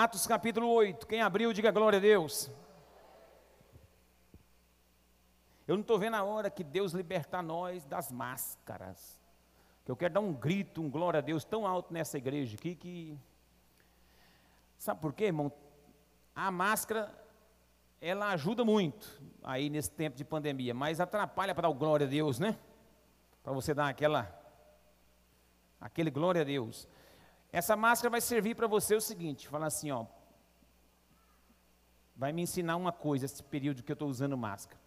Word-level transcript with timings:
Atos 0.00 0.28
capítulo 0.28 0.68
8. 0.68 1.08
Quem 1.08 1.20
abriu, 1.20 1.52
diga 1.52 1.72
glória 1.72 1.96
a 1.96 2.00
Deus. 2.00 2.48
Eu 5.66 5.74
não 5.74 5.80
estou 5.80 5.98
vendo 5.98 6.14
a 6.14 6.22
hora 6.22 6.48
que 6.48 6.62
Deus 6.62 6.92
libertar 6.92 7.42
nós 7.42 7.84
das 7.84 8.12
máscaras. 8.12 9.20
Que 9.84 9.90
eu 9.90 9.96
quero 9.96 10.14
dar 10.14 10.20
um 10.20 10.32
grito, 10.32 10.80
um 10.80 10.88
glória 10.88 11.18
a 11.18 11.20
Deus 11.20 11.44
tão 11.44 11.66
alto 11.66 11.92
nessa 11.92 12.16
igreja 12.16 12.54
aqui 12.56 12.76
que. 12.76 13.18
Sabe 14.78 15.00
por 15.00 15.12
quê, 15.12 15.24
irmão? 15.24 15.50
A 16.32 16.48
máscara, 16.52 17.12
ela 18.00 18.28
ajuda 18.28 18.64
muito 18.64 19.20
aí 19.42 19.68
nesse 19.68 19.90
tempo 19.90 20.16
de 20.16 20.24
pandemia, 20.24 20.74
mas 20.74 21.00
atrapalha 21.00 21.56
para 21.56 21.62
dar 21.62 21.70
o 21.70 21.74
glória 21.74 22.06
a 22.06 22.08
Deus, 22.08 22.38
né? 22.38 22.56
Para 23.42 23.52
você 23.52 23.74
dar 23.74 23.88
aquela. 23.88 24.32
Aquele 25.80 26.08
glória 26.08 26.42
a 26.42 26.44
Deus. 26.44 26.86
Essa 27.52 27.76
máscara 27.76 28.10
vai 28.10 28.20
servir 28.20 28.54
para 28.54 28.66
você 28.66 28.94
o 28.94 29.00
seguinte: 29.00 29.48
falar 29.48 29.66
assim, 29.66 29.90
ó. 29.90 30.06
Vai 32.16 32.32
me 32.32 32.42
ensinar 32.42 32.76
uma 32.76 32.92
coisa 32.92 33.26
esse 33.26 33.42
período 33.42 33.82
que 33.82 33.92
eu 33.92 33.94
estou 33.94 34.08
usando 34.08 34.36
máscara 34.36 34.80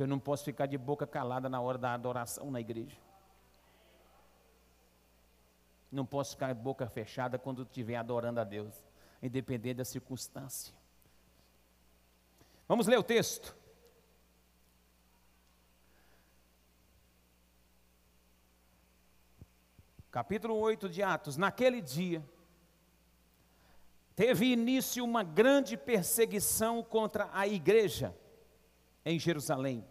que 0.00 0.02
eu 0.02 0.06
não 0.06 0.18
posso 0.18 0.44
ficar 0.44 0.64
de 0.64 0.78
boca 0.78 1.06
calada 1.06 1.46
na 1.46 1.60
hora 1.60 1.76
da 1.76 1.92
adoração 1.92 2.50
na 2.50 2.58
igreja. 2.58 2.96
Não 5.92 6.06
posso 6.06 6.30
ficar 6.30 6.54
de 6.54 6.58
boca 6.58 6.88
fechada 6.88 7.38
quando 7.38 7.64
estiver 7.64 7.96
adorando 7.96 8.40
a 8.40 8.44
Deus, 8.44 8.72
independente 9.22 9.74
da 9.74 9.84
circunstância. 9.84 10.72
Vamos 12.66 12.86
ler 12.86 12.98
o 12.98 13.02
texto. 13.02 13.54
Capítulo 20.10 20.56
8 20.56 20.88
de 20.88 21.04
Atos. 21.04 21.36
Naquele 21.36 21.80
dia, 21.80 22.20
teve 24.16 24.46
início 24.46 25.04
uma 25.04 25.22
grande 25.22 25.76
perseguição 25.76 26.82
contra 26.82 27.30
a 27.32 27.46
igreja 27.46 28.12
em 29.04 29.20
Jerusalém. 29.20 29.86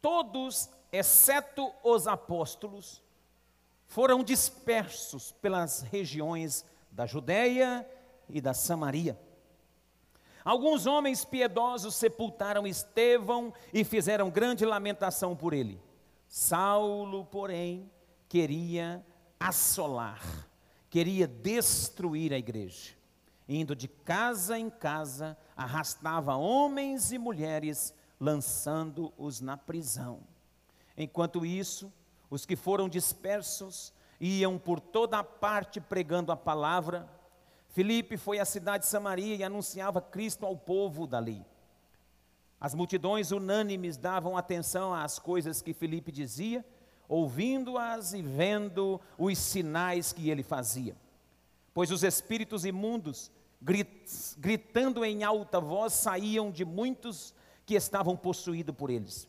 Todos, 0.00 0.70
exceto 0.92 1.72
os 1.82 2.06
apóstolos, 2.06 3.02
foram 3.84 4.22
dispersos 4.22 5.32
pelas 5.32 5.82
regiões 5.82 6.64
da 6.88 7.04
Judéia 7.04 7.84
e 8.28 8.40
da 8.40 8.54
Samaria. 8.54 9.18
Alguns 10.44 10.86
homens 10.86 11.24
piedosos 11.24 11.96
sepultaram 11.96 12.64
Estevão 12.64 13.52
e 13.74 13.82
fizeram 13.82 14.30
grande 14.30 14.64
lamentação 14.64 15.34
por 15.34 15.52
ele. 15.52 15.82
Saulo, 16.28 17.24
porém, 17.26 17.90
queria 18.32 19.04
assolar, 19.38 20.48
queria 20.88 21.28
destruir 21.28 22.32
a 22.32 22.38
igreja 22.38 22.94
indo 23.46 23.76
de 23.76 23.86
casa 23.86 24.58
em 24.58 24.70
casa, 24.70 25.36
arrastava 25.54 26.34
homens 26.36 27.12
e 27.12 27.18
mulheres, 27.18 27.92
lançando-os 28.18 29.42
na 29.42 29.58
prisão. 29.58 30.20
Enquanto 30.96 31.44
isso, 31.44 31.92
os 32.30 32.46
que 32.46 32.56
foram 32.56 32.88
dispersos 32.88 33.92
iam 34.18 34.58
por 34.58 34.80
toda 34.80 35.18
a 35.18 35.24
parte 35.24 35.78
pregando 35.78 36.32
a 36.32 36.36
palavra. 36.36 37.06
Filipe 37.68 38.16
foi 38.16 38.38
à 38.38 38.46
cidade 38.46 38.84
de 38.84 38.88
Samaria 38.88 39.36
e 39.36 39.44
anunciava 39.44 40.00
Cristo 40.00 40.46
ao 40.46 40.56
povo 40.56 41.06
dali. 41.06 41.44
As 42.58 42.74
multidões 42.74 43.30
unânimes 43.30 43.98
davam 43.98 44.38
atenção 44.38 44.94
às 44.94 45.18
coisas 45.18 45.60
que 45.60 45.74
Filipe 45.74 46.10
dizia, 46.10 46.64
ouvindo-as 47.12 48.12
e 48.12 48.22
vendo 48.22 49.00
os 49.18 49.38
sinais 49.38 50.12
que 50.12 50.30
ele 50.30 50.42
fazia 50.42 50.96
pois 51.74 51.90
os 51.90 52.02
espíritos 52.02 52.64
imundos, 52.64 53.30
gritando 54.38 55.04
em 55.04 55.24
alta 55.24 55.60
voz, 55.60 55.92
saíam 55.94 56.50
de 56.50 56.64
muitos 56.64 57.34
que 57.64 57.74
estavam 57.74 58.16
possuídos 58.16 58.74
por 58.74 58.90
eles. 58.90 59.28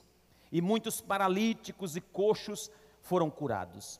E 0.51 0.61
muitos 0.61 1.01
paralíticos 1.01 1.95
e 1.95 2.01
coxos 2.01 2.69
foram 3.01 3.29
curados. 3.29 3.99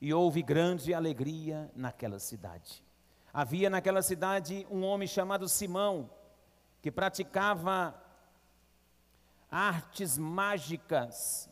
E 0.00 0.12
houve 0.12 0.42
grande 0.42 0.92
alegria 0.92 1.70
naquela 1.74 2.18
cidade. 2.18 2.82
Havia 3.32 3.70
naquela 3.70 4.02
cidade 4.02 4.66
um 4.70 4.84
homem 4.84 5.08
chamado 5.08 5.48
Simão, 5.48 6.10
que 6.82 6.90
praticava 6.90 7.94
artes 9.50 10.18
mágicas, 10.18 11.48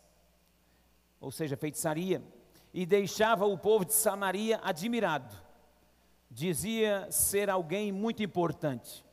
ou 1.20 1.30
seja, 1.30 1.56
feitiçaria, 1.56 2.22
e 2.72 2.86
deixava 2.86 3.44
o 3.46 3.58
povo 3.58 3.84
de 3.84 3.92
Samaria 3.92 4.60
admirado 4.62 5.50
dizia 6.30 7.10
ser 7.10 7.50
alguém 7.50 7.90
muito 7.90 8.22
importante, 8.22 9.04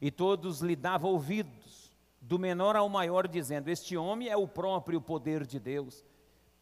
e 0.00 0.10
todos 0.10 0.60
lhe 0.60 0.76
davam 0.76 1.10
ouvidos, 1.10 1.90
do 2.20 2.38
menor 2.38 2.76
ao 2.76 2.88
maior, 2.88 3.26
dizendo: 3.26 3.68
Este 3.68 3.96
homem 3.96 4.28
é 4.28 4.36
o 4.36 4.46
próprio 4.46 5.00
poder 5.00 5.44
de 5.44 5.58
Deus. 5.58 6.04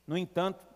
No 0.07 0.17
entanto, 0.17 0.67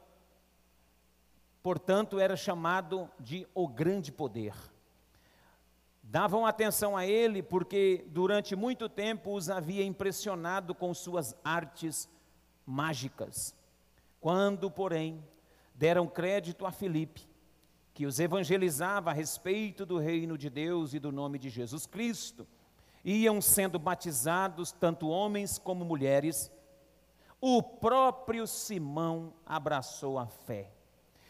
portanto, 1.63 2.21
era 2.21 2.37
chamado 2.37 3.09
de 3.19 3.47
o 3.55 3.67
grande 3.67 4.13
poder. 4.13 4.55
Davam 6.03 6.47
atenção 6.47 6.97
a 6.97 7.07
ele 7.07 7.43
porque 7.43 8.05
durante 8.09 8.55
muito 8.55 8.91
tempo 8.91 9.35
os 9.35 9.49
havia 9.49 9.83
impressionado 9.83 10.75
com 10.75 10.93
suas 10.93 11.35
artes 11.43 12.09
mágicas. 12.67 13.55
Quando, 14.25 14.71
porém, 14.71 15.23
deram 15.75 16.07
crédito 16.07 16.65
a 16.65 16.73
Filipe, 16.73 17.29
que 17.93 18.07
os 18.07 18.19
evangelizava 18.19 19.11
a 19.11 19.13
respeito 19.13 19.85
do 19.85 19.99
reino 19.99 20.39
de 20.39 20.49
Deus 20.49 20.95
e 20.95 20.99
do 20.99 21.13
nome 21.13 21.39
de 21.39 21.51
Jesus 21.51 21.85
Cristo. 21.85 22.47
Iam 23.05 23.43
sendo 23.43 23.79
batizados 23.79 24.73
tanto 24.73 25.09
homens 25.09 25.59
como 25.59 25.85
mulheres. 25.85 26.51
O 27.39 27.63
próprio 27.63 28.47
Simão 28.47 29.35
abraçou 29.45 30.19
a 30.19 30.27
fé 30.27 30.71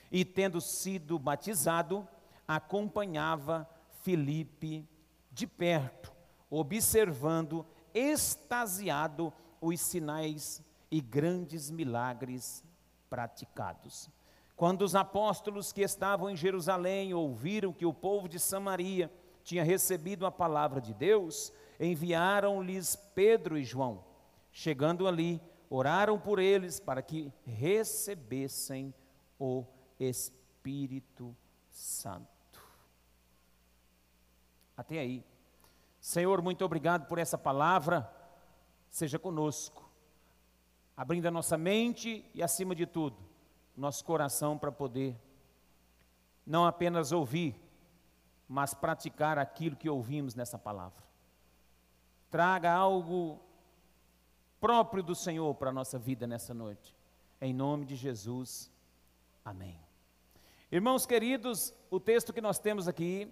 e, 0.09 0.25
tendo 0.25 0.61
sido 0.61 1.19
batizado, 1.19 2.07
acompanhava 2.47 3.69
Filipe 4.03 4.89
de 5.33 5.49
perto, 5.49 6.13
observando 6.49 7.67
extasiado 7.93 9.33
os 9.61 9.81
sinais 9.81 10.63
e 10.93 11.01
grandes 11.01 11.73
milagres 11.73 12.63
praticados. 13.15 14.11
Quando 14.57 14.83
os 14.83 14.97
apóstolos 14.97 15.73
que 15.73 15.83
estavam 15.83 16.29
em 16.29 16.37
Jerusalém 16.37 17.15
ouviram 17.15 17.73
que 17.73 17.87
o 17.87 17.95
povo 17.95 18.29
de 18.29 18.41
Samaria 18.41 19.09
tinha 19.45 19.63
recebido 19.63 20.27
a 20.27 20.33
palavra 20.33 20.81
de 20.81 20.93
Deus, 20.93 21.53
enviaram-lhes 21.79 22.97
Pedro 23.15 23.57
e 23.57 23.63
João. 23.63 24.05
Chegando 24.51 25.07
ali, 25.07 25.41
oraram 25.71 26.19
por 26.19 26.41
eles 26.41 26.81
para 26.81 27.03
que 27.03 27.33
recebessem 27.47 28.93
o 29.39 29.65
Espírito 30.01 31.37
Santo. 31.71 32.61
Até 34.77 34.99
aí. 34.99 35.25
Senhor, 36.01 36.43
muito 36.43 36.65
obrigado 36.65 37.07
por 37.07 37.21
essa 37.21 37.39
palavra. 37.39 38.13
Seja 38.91 39.21
conosco, 39.21 39.84
abrindo 40.97 41.27
a 41.27 41.31
nossa 41.31 41.59
mente 41.59 42.25
e, 42.35 42.43
acima 42.43 42.75
de 42.75 42.87
tudo, 42.87 43.17
nosso 43.77 44.05
coração 44.05 44.57
para 44.57 44.71
poder 44.71 45.17
não 46.47 46.65
apenas 46.65 47.11
ouvir, 47.11 47.55
mas 48.49 48.75
praticar 48.75 49.39
aquilo 49.39 49.77
que 49.77 49.89
ouvimos 49.89 50.35
nessa 50.35 50.59
palavra. 50.59 51.03
Traga 52.31 52.73
algo 52.73 53.41
próprio 54.61 55.03
do 55.03 55.15
Senhor 55.15 55.55
para 55.55 55.71
a 55.71 55.73
nossa 55.73 55.99
vida 55.99 56.27
nessa 56.27 56.53
noite. 56.53 56.95
Em 57.41 57.53
nome 57.53 57.85
de 57.85 57.97
Jesus. 57.97 58.71
Amém. 59.45 59.79
Irmãos 60.71 61.07
queridos, 61.07 61.75
o 61.91 62.01
texto 62.01 62.33
que 62.33 62.41
nós 62.41 62.59
temos 62.59 62.89
aqui 62.89 63.31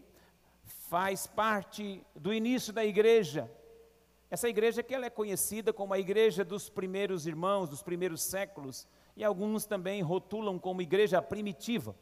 faz 0.64 1.26
parte 1.26 2.04
do 2.14 2.32
início 2.32 2.72
da 2.72 2.84
igreja. 2.84 3.50
Essa 4.32 4.48
igreja 4.48 4.82
que 4.82 4.94
ela 4.94 5.04
é 5.04 5.10
conhecida 5.10 5.74
como 5.74 5.92
a 5.92 5.98
igreja 5.98 6.42
dos 6.42 6.70
primeiros 6.70 7.26
irmãos, 7.26 7.68
dos 7.68 7.82
primeiros 7.82 8.22
séculos 8.22 8.88
e 9.14 9.22
alguns 9.22 9.66
também 9.66 10.00
rotulam 10.00 10.58
como 10.58 10.80
igreja 10.80 11.20
primitiva. 11.20 11.94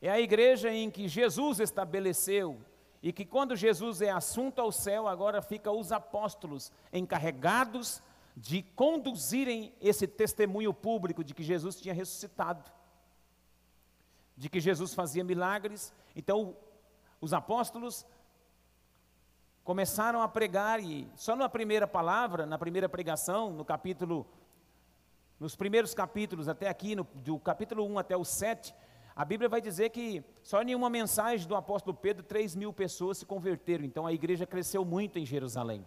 É 0.00 0.10
a 0.10 0.20
igreja 0.20 0.68
em 0.68 0.90
que 0.90 1.06
Jesus 1.06 1.60
estabeleceu 1.60 2.60
e 3.00 3.12
que 3.12 3.24
quando 3.24 3.54
Jesus 3.54 4.02
é 4.02 4.10
assunto 4.10 4.60
ao 4.60 4.72
céu, 4.72 5.06
agora 5.06 5.40
fica 5.40 5.70
os 5.70 5.92
apóstolos 5.92 6.72
encarregados 6.92 8.02
de 8.36 8.64
conduzirem 8.74 9.72
esse 9.80 10.08
testemunho 10.08 10.74
público 10.74 11.22
de 11.22 11.34
que 11.34 11.44
Jesus 11.44 11.80
tinha 11.80 11.94
ressuscitado, 11.94 12.68
de 14.36 14.48
que 14.48 14.58
Jesus 14.58 14.92
fazia 14.92 15.22
milagres. 15.22 15.94
Então, 16.16 16.56
os 17.20 17.32
apóstolos 17.32 18.04
começaram 19.64 20.20
a 20.20 20.28
pregar 20.28 20.82
e 20.82 21.08
só 21.14 21.36
na 21.36 21.48
primeira 21.48 21.86
palavra, 21.86 22.44
na 22.44 22.58
primeira 22.58 22.88
pregação, 22.88 23.52
no 23.52 23.64
capítulo 23.64 24.26
nos 25.38 25.56
primeiros 25.56 25.92
capítulos, 25.92 26.48
até 26.48 26.68
aqui, 26.68 26.94
no, 26.94 27.02
do 27.14 27.36
capítulo 27.36 27.84
1 27.84 27.98
até 27.98 28.16
o 28.16 28.24
7, 28.24 28.72
A 29.16 29.24
Bíblia 29.24 29.48
vai 29.48 29.60
dizer 29.60 29.90
que 29.90 30.22
só 30.40 30.62
em 30.62 30.72
uma 30.72 30.88
mensagem 30.88 31.48
do 31.48 31.56
apóstolo 31.56 31.96
Pedro, 31.96 32.22
3 32.22 32.54
mil 32.54 32.72
pessoas 32.72 33.18
se 33.18 33.26
converteram. 33.26 33.84
Então 33.84 34.06
a 34.06 34.12
igreja 34.12 34.46
cresceu 34.46 34.84
muito 34.84 35.18
em 35.18 35.26
Jerusalém. 35.26 35.84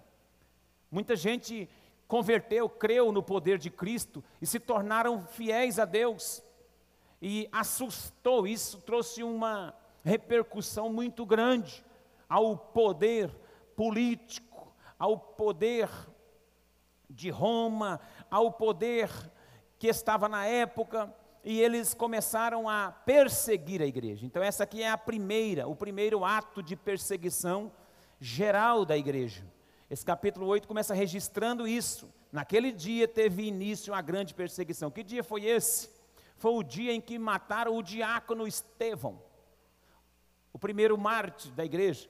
Muita 0.92 1.16
gente 1.16 1.70
converteu, 2.06 2.68
creu 2.68 3.14
no 3.14 3.24
poder 3.24 3.58
de 3.58 3.70
Cristo 3.70 4.22
e 4.42 4.46
se 4.46 4.60
tornaram 4.60 5.26
fiéis 5.26 5.80
a 5.80 5.86
Deus. 5.86 6.44
E 7.22 7.48
assustou, 7.50 8.46
isso 8.46 8.82
trouxe 8.82 9.24
uma 9.24 9.74
repercussão 10.04 10.92
muito 10.92 11.26
grande 11.26 11.82
ao 12.28 12.58
poder 12.58 13.32
político, 13.76 14.74
ao 14.98 15.18
poder 15.18 15.90
de 17.10 17.30
Roma, 17.30 18.00
ao 18.30 18.52
poder 18.52 19.10
que 19.78 19.88
estava 19.88 20.28
na 20.28 20.46
época, 20.46 21.14
e 21.44 21.62
eles 21.62 21.94
começaram 21.94 22.68
a 22.68 22.92
perseguir 22.92 23.82
a 23.82 23.86
igreja. 23.86 24.26
Então, 24.26 24.42
essa 24.42 24.64
aqui 24.64 24.82
é 24.82 24.90
a 24.90 24.98
primeira, 24.98 25.68
o 25.68 25.76
primeiro 25.76 26.26
ato 26.26 26.64
de 26.64 26.76
perseguição 26.76 27.72
geral 28.20 28.84
da 28.84 28.98
igreja. 28.98 29.46
Esse 29.90 30.04
capítulo 30.04 30.48
8 30.48 30.68
começa 30.68 30.94
registrando 30.94 31.68
isso. 31.68 32.12
Naquele 32.32 32.72
dia 32.72 33.08
teve 33.08 33.44
início 33.44 33.94
a 33.94 34.02
grande 34.02 34.34
perseguição. 34.34 34.90
Que 34.90 35.04
dia 35.04 35.24
foi 35.24 35.46
esse? 35.46 35.90
Foi 36.36 36.54
o 36.54 36.64
dia 36.64 36.92
em 36.92 37.00
que 37.00 37.20
mataram 37.20 37.78
o 37.78 37.84
diácono 37.84 38.48
Estevão, 38.48 39.22
o 40.52 40.60
primeiro 40.60 40.98
mártir 40.98 41.52
da 41.52 41.64
igreja. 41.64 42.10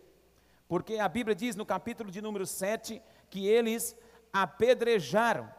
Porque 0.68 0.98
a 0.98 1.08
Bíblia 1.08 1.36
diz 1.36 1.56
no 1.56 1.66
capítulo 1.66 2.10
de 2.10 2.22
número 2.22 2.46
7 2.46 3.02
que 3.30 3.48
eles 3.48 3.96
apedrejaram, 4.34 5.50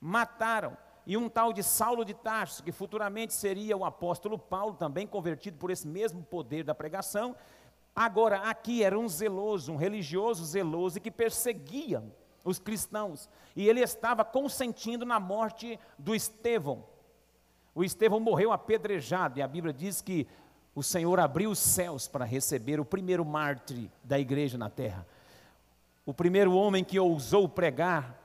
mataram, 0.00 0.76
e 1.06 1.16
um 1.16 1.28
tal 1.28 1.52
de 1.52 1.62
Saulo 1.62 2.04
de 2.04 2.14
Tarso, 2.14 2.62
que 2.62 2.70
futuramente 2.70 3.32
seria 3.32 3.76
o 3.76 3.84
apóstolo 3.84 4.38
Paulo, 4.38 4.74
também 4.74 5.06
convertido 5.06 5.56
por 5.56 5.70
esse 5.70 5.88
mesmo 5.88 6.22
poder 6.22 6.62
da 6.62 6.74
pregação, 6.74 7.34
agora 7.96 8.38
aqui 8.42 8.84
era 8.84 8.98
um 8.98 9.08
zeloso, 9.08 9.72
um 9.72 9.76
religioso 9.76 10.44
zeloso 10.44 10.98
e 10.98 11.00
que 11.00 11.10
perseguia 11.10 12.04
os 12.44 12.58
cristãos, 12.58 13.28
e 13.56 13.68
ele 13.68 13.80
estava 13.80 14.24
consentindo 14.24 15.04
na 15.04 15.18
morte 15.18 15.78
do 15.98 16.14
Estevão. 16.14 16.84
O 17.74 17.82
Estevão 17.82 18.20
morreu 18.20 18.52
apedrejado, 18.52 19.38
e 19.38 19.42
a 19.42 19.48
Bíblia 19.48 19.72
diz 19.72 20.00
que 20.00 20.26
o 20.80 20.82
Senhor 20.82 21.20
abriu 21.20 21.50
os 21.50 21.58
céus 21.58 22.08
para 22.08 22.24
receber 22.24 22.80
o 22.80 22.86
primeiro 22.86 23.22
mártir 23.22 23.90
da 24.02 24.18
igreja 24.18 24.56
na 24.56 24.70
terra. 24.70 25.06
O 26.06 26.14
primeiro 26.14 26.54
homem 26.54 26.82
que 26.82 26.98
ousou 26.98 27.46
pregar. 27.46 28.18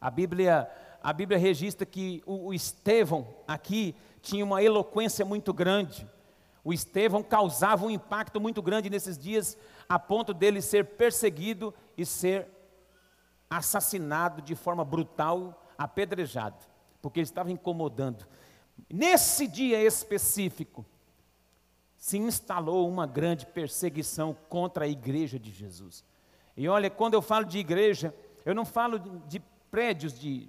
A 0.00 0.12
Bíblia, 0.12 0.70
a 1.02 1.12
Bíblia 1.12 1.36
registra 1.36 1.84
que 1.84 2.22
o, 2.24 2.46
o 2.46 2.54
Estevão 2.54 3.26
aqui 3.48 3.96
tinha 4.22 4.44
uma 4.44 4.62
eloquência 4.62 5.24
muito 5.24 5.52
grande. 5.52 6.08
O 6.62 6.72
Estevão 6.72 7.20
causava 7.20 7.84
um 7.84 7.90
impacto 7.90 8.40
muito 8.40 8.62
grande 8.62 8.88
nesses 8.88 9.18
dias, 9.18 9.58
a 9.88 9.98
ponto 9.98 10.32
dele 10.32 10.62
ser 10.62 10.84
perseguido 10.84 11.74
e 11.96 12.06
ser 12.06 12.46
assassinado 13.50 14.40
de 14.40 14.54
forma 14.54 14.84
brutal, 14.84 15.66
apedrejado, 15.76 16.64
porque 17.02 17.18
ele 17.18 17.24
estava 17.24 17.50
incomodando. 17.50 18.24
Nesse 18.88 19.48
dia 19.48 19.82
específico, 19.82 20.86
se 21.98 22.16
instalou 22.16 22.88
uma 22.88 23.06
grande 23.06 23.44
perseguição 23.44 24.34
contra 24.48 24.84
a 24.84 24.88
igreja 24.88 25.38
de 25.38 25.50
Jesus. 25.50 26.04
E 26.56 26.68
olha, 26.68 26.88
quando 26.88 27.14
eu 27.14 27.20
falo 27.20 27.44
de 27.44 27.58
igreja, 27.58 28.14
eu 28.44 28.54
não 28.54 28.64
falo 28.64 28.98
de, 29.26 29.42
prédios, 29.70 30.18
de, 30.18 30.48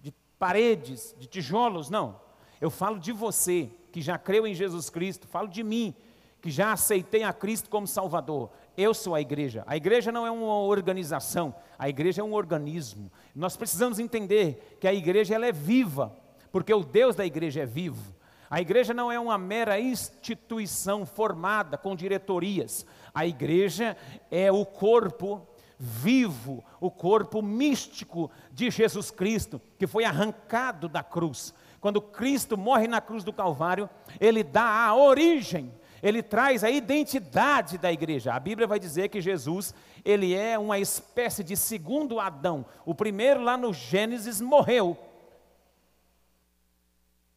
de 0.00 0.14
paredes, 0.38 1.14
de 1.18 1.26
tijolos, 1.26 1.90
não. 1.90 2.20
Eu 2.60 2.70
falo 2.70 2.98
de 2.98 3.12
você, 3.12 3.68
que 3.92 4.00
já 4.00 4.16
creu 4.16 4.46
em 4.46 4.54
Jesus 4.54 4.88
Cristo, 4.88 5.26
falo 5.26 5.48
de 5.48 5.62
mim, 5.62 5.94
que 6.40 6.50
já 6.50 6.72
aceitei 6.72 7.24
a 7.24 7.32
Cristo 7.32 7.68
como 7.68 7.86
Salvador. 7.86 8.50
Eu 8.76 8.94
sou 8.94 9.16
a 9.16 9.20
igreja. 9.20 9.64
A 9.66 9.76
igreja 9.76 10.12
não 10.12 10.24
é 10.24 10.30
uma 10.30 10.60
organização, 10.60 11.52
a 11.76 11.88
igreja 11.88 12.22
é 12.22 12.24
um 12.24 12.32
organismo. 12.32 13.10
Nós 13.34 13.56
precisamos 13.56 13.98
entender 13.98 14.78
que 14.80 14.86
a 14.86 14.94
igreja 14.94 15.34
ela 15.34 15.46
é 15.46 15.52
viva, 15.52 16.16
porque 16.52 16.72
o 16.72 16.84
Deus 16.84 17.16
da 17.16 17.26
igreja 17.26 17.62
é 17.62 17.66
vivo. 17.66 18.17
A 18.50 18.60
igreja 18.60 18.94
não 18.94 19.12
é 19.12 19.20
uma 19.20 19.36
mera 19.36 19.78
instituição 19.78 21.04
formada 21.04 21.76
com 21.76 21.94
diretorias. 21.94 22.86
A 23.14 23.26
igreja 23.26 23.96
é 24.30 24.50
o 24.50 24.64
corpo 24.64 25.46
vivo, 25.78 26.64
o 26.80 26.90
corpo 26.90 27.40
místico 27.40 28.30
de 28.50 28.70
Jesus 28.70 29.10
Cristo, 29.10 29.60
que 29.78 29.86
foi 29.86 30.04
arrancado 30.04 30.88
da 30.88 31.02
cruz. 31.02 31.54
Quando 31.80 32.00
Cristo 32.00 32.56
morre 32.56 32.88
na 32.88 33.00
cruz 33.00 33.22
do 33.22 33.32
Calvário, 33.32 33.88
ele 34.18 34.42
dá 34.42 34.86
a 34.86 34.96
origem, 34.96 35.72
ele 36.02 36.22
traz 36.22 36.64
a 36.64 36.70
identidade 36.70 37.78
da 37.78 37.92
igreja. 37.92 38.32
A 38.32 38.40
Bíblia 38.40 38.66
vai 38.66 38.80
dizer 38.80 39.08
que 39.08 39.20
Jesus, 39.20 39.72
ele 40.04 40.34
é 40.34 40.58
uma 40.58 40.78
espécie 40.78 41.44
de 41.44 41.56
segundo 41.56 42.18
Adão. 42.18 42.66
O 42.84 42.94
primeiro 42.94 43.42
lá 43.42 43.56
no 43.56 43.72
Gênesis 43.72 44.40
morreu, 44.40 44.98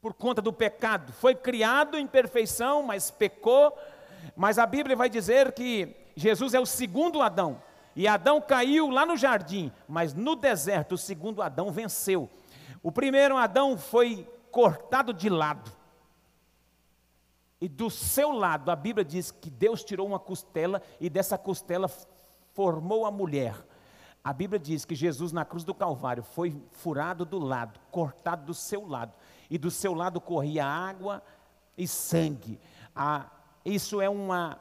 por 0.01 0.13
conta 0.13 0.41
do 0.41 0.51
pecado. 0.51 1.13
Foi 1.13 1.35
criado 1.35 1.97
em 1.97 2.07
perfeição, 2.07 2.81
mas 2.81 3.11
pecou. 3.11 3.77
Mas 4.35 4.57
a 4.57 4.65
Bíblia 4.65 4.95
vai 4.95 5.09
dizer 5.09 5.51
que 5.51 5.95
Jesus 6.15 6.53
é 6.53 6.59
o 6.59 6.65
segundo 6.65 7.21
Adão. 7.21 7.61
E 7.95 8.07
Adão 8.07 8.41
caiu 8.41 8.89
lá 8.89 9.05
no 9.05 9.15
jardim, 9.15 9.71
mas 9.87 10.13
no 10.13 10.35
deserto 10.35 10.93
o 10.93 10.97
segundo 10.97 11.41
Adão 11.41 11.71
venceu. 11.71 12.29
O 12.81 12.91
primeiro 12.91 13.37
Adão 13.37 13.77
foi 13.77 14.27
cortado 14.49 15.13
de 15.13 15.29
lado. 15.29 15.71
E 17.59 17.67
do 17.67 17.91
seu 17.91 18.31
lado, 18.31 18.71
a 18.71 18.75
Bíblia 18.75 19.05
diz 19.05 19.29
que 19.29 19.49
Deus 19.49 19.83
tirou 19.83 20.07
uma 20.07 20.17
costela 20.17 20.81
e 20.99 21.09
dessa 21.09 21.37
costela 21.37 21.87
formou 22.53 23.05
a 23.05 23.11
mulher. 23.11 23.55
A 24.23 24.33
Bíblia 24.33 24.59
diz 24.59 24.83
que 24.83 24.95
Jesus 24.95 25.31
na 25.31 25.45
cruz 25.45 25.63
do 25.63 25.73
Calvário 25.75 26.23
foi 26.23 26.59
furado 26.71 27.23
do 27.23 27.37
lado, 27.37 27.79
cortado 27.91 28.45
do 28.45 28.53
seu 28.53 28.87
lado 28.87 29.13
e 29.51 29.57
do 29.57 29.69
seu 29.69 29.93
lado 29.93 30.21
corria 30.21 30.65
água 30.65 31.21
e 31.77 31.85
sangue. 31.85 32.57
Ah, 32.95 33.29
isso 33.65 33.99
é 33.99 34.09
uma, 34.09 34.57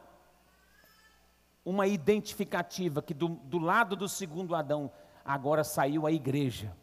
uma 1.64 1.86
identificativa 1.86 3.00
que 3.00 3.14
do, 3.14 3.28
do 3.28 3.60
lado 3.60 3.94
do 3.94 4.08
segundo 4.08 4.52
Adão 4.52 4.90
agora 5.24 5.62
saiu 5.62 6.08
a 6.08 6.12
igreja. 6.12 6.76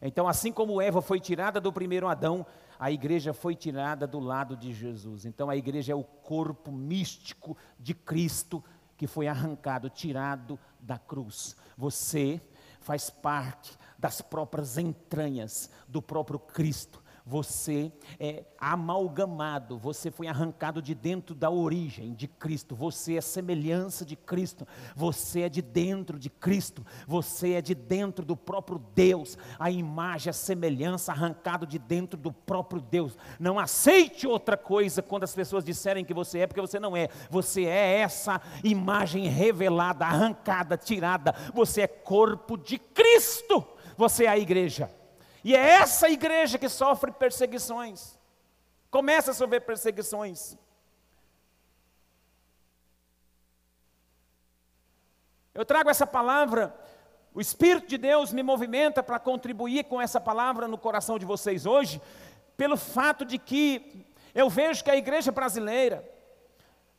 Então, 0.00 0.26
assim 0.26 0.50
como 0.50 0.82
Eva 0.82 1.00
foi 1.00 1.20
tirada 1.20 1.60
do 1.60 1.72
primeiro 1.72 2.08
Adão, 2.08 2.44
a 2.76 2.90
igreja 2.90 3.32
foi 3.32 3.54
tirada 3.54 4.04
do 4.04 4.18
lado 4.18 4.56
de 4.56 4.72
Jesus. 4.72 5.24
Então, 5.24 5.48
a 5.48 5.56
igreja 5.56 5.92
é 5.92 5.94
o 5.94 6.02
corpo 6.02 6.72
místico 6.72 7.56
de 7.78 7.94
Cristo 7.94 8.64
que 8.96 9.06
foi 9.06 9.28
arrancado, 9.28 9.88
tirado 9.88 10.58
da 10.80 10.98
cruz. 10.98 11.54
Você 11.78 12.40
faz 12.80 13.10
parte 13.10 13.78
das 13.96 14.20
próprias 14.20 14.76
entranhas 14.76 15.70
do 15.86 16.02
próprio 16.02 16.40
Cristo 16.40 17.00
você 17.24 17.92
é 18.18 18.44
amalgamado, 18.58 19.78
você 19.78 20.10
foi 20.10 20.26
arrancado 20.26 20.82
de 20.82 20.94
dentro 20.94 21.34
da 21.34 21.50
origem 21.50 22.14
de 22.14 22.26
Cristo, 22.26 22.74
você 22.74 23.16
é 23.16 23.20
semelhança 23.20 24.04
de 24.04 24.16
Cristo, 24.16 24.66
você 24.94 25.42
é 25.42 25.48
de 25.48 25.62
dentro 25.62 26.18
de 26.18 26.28
Cristo, 26.28 26.84
você 27.06 27.52
é 27.52 27.62
de 27.62 27.74
dentro 27.74 28.24
do 28.24 28.36
próprio 28.36 28.82
Deus, 28.94 29.38
a 29.58 29.70
imagem, 29.70 30.30
a 30.30 30.34
semelhança 30.34 31.12
arrancado 31.12 31.66
de 31.66 31.78
dentro 31.78 32.18
do 32.18 32.32
próprio 32.32 32.80
Deus. 32.80 33.16
Não 33.38 33.58
aceite 33.58 34.26
outra 34.26 34.56
coisa 34.56 35.02
quando 35.02 35.24
as 35.24 35.34
pessoas 35.34 35.64
disserem 35.64 36.04
que 36.04 36.14
você 36.14 36.40
é, 36.40 36.46
porque 36.46 36.60
você 36.60 36.80
não 36.80 36.96
é, 36.96 37.08
você 37.30 37.64
é 37.64 38.00
essa 38.00 38.40
imagem 38.64 39.28
revelada, 39.28 40.04
arrancada, 40.04 40.76
tirada, 40.76 41.34
você 41.54 41.82
é 41.82 41.86
corpo 41.86 42.56
de 42.56 42.78
Cristo, 42.78 43.64
você 43.96 44.24
é 44.24 44.28
a 44.28 44.38
igreja. 44.38 45.01
E 45.44 45.56
é 45.56 45.70
essa 45.74 46.08
igreja 46.08 46.58
que 46.58 46.68
sofre 46.68 47.10
perseguições. 47.10 48.18
Começa 48.90 49.30
a 49.32 49.34
sofrer 49.34 49.60
perseguições. 49.62 50.56
Eu 55.54 55.64
trago 55.64 55.90
essa 55.90 56.06
palavra, 56.06 56.74
o 57.34 57.40
Espírito 57.40 57.86
de 57.86 57.98
Deus 57.98 58.32
me 58.32 58.42
movimenta 58.42 59.02
para 59.02 59.18
contribuir 59.18 59.84
com 59.84 60.00
essa 60.00 60.20
palavra 60.20 60.66
no 60.66 60.78
coração 60.78 61.18
de 61.18 61.26
vocês 61.26 61.66
hoje, 61.66 62.00
pelo 62.56 62.76
fato 62.76 63.24
de 63.24 63.38
que 63.38 64.06
eu 64.34 64.48
vejo 64.48 64.82
que 64.82 64.90
a 64.90 64.96
igreja 64.96 65.30
brasileira 65.30 66.08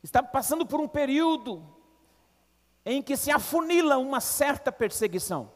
está 0.03 0.21
passando 0.21 0.65
por 0.65 0.79
um 0.79 0.87
período 0.87 1.65
em 2.85 3.01
que 3.01 3.17
se 3.17 3.31
afunila 3.31 3.97
uma 3.97 4.19
certa 4.19 4.71
perseguição. 4.71 5.51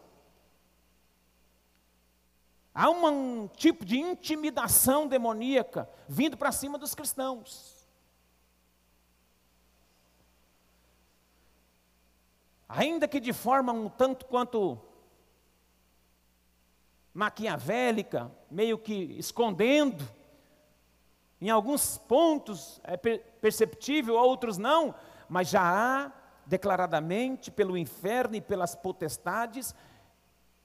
Há 2.80 2.92
um 2.92 3.48
tipo 3.48 3.84
de 3.84 3.98
intimidação 3.98 5.08
demoníaca 5.08 5.90
vindo 6.08 6.38
para 6.38 6.52
cima 6.52 6.78
dos 6.78 6.94
cristãos. 6.94 7.76
Ainda 12.70 13.08
que 13.08 13.20
de 13.20 13.34
forma 13.34 13.74
um 13.74 13.90
tanto 13.90 14.28
quanto 14.28 14.78
maquiavélica, 17.16 18.32
meio 18.52 18.78
que 18.78 18.94
escondendo, 19.18 20.08
Em 21.42 21.50
alguns 21.50 21.98
pontos 21.98 22.80
é 22.84 22.96
perceptível, 22.96 24.16
outros 24.16 24.60
não, 24.60 24.94
mas 25.28 25.50
já 25.50 25.62
há 25.64 26.12
declaradamente 26.46 27.50
pelo 27.50 27.76
inferno 27.76 28.36
e 28.36 28.42
pelas 28.42 28.76
potestades 28.76 29.74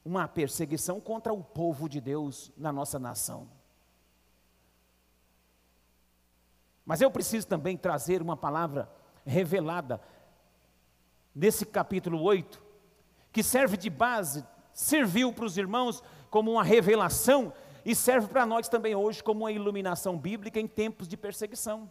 uma 0.05 0.27
perseguição 0.27 1.01
contra 1.01 1.33
o 1.33 1.43
povo 1.43 1.89
de 1.89 2.01
Deus 2.01 2.51
na 2.57 2.73
nossa 2.73 2.99
nação. 2.99 3.49
Mas 6.85 7.01
eu 7.01 7.11
preciso 7.11 7.47
também 7.47 7.77
trazer 7.77 8.21
uma 8.21 8.37
palavra 8.37 8.91
revelada 9.25 10.01
nesse 11.35 11.65
capítulo 11.65 12.21
8, 12.21 12.63
que 13.33 13.43
serve 13.43 13.77
de 13.77 13.89
base, 13.89 14.45
serviu 14.73 15.33
para 15.33 15.45
os 15.45 15.57
irmãos 15.57 16.03
como 16.31 16.51
uma 16.53 16.65
revelação 16.65 17.53
e 17.85 17.95
serve 17.95 18.29
para 18.29 18.45
nós 18.45 18.69
também 18.69 18.95
hoje 18.95 19.23
como 19.23 19.41
uma 19.41 19.53
iluminação 19.53 20.19
bíblica 20.19 20.61
em 20.61 20.67
tempos 20.67 21.09
de 21.09 21.17
perseguição, 21.17 21.91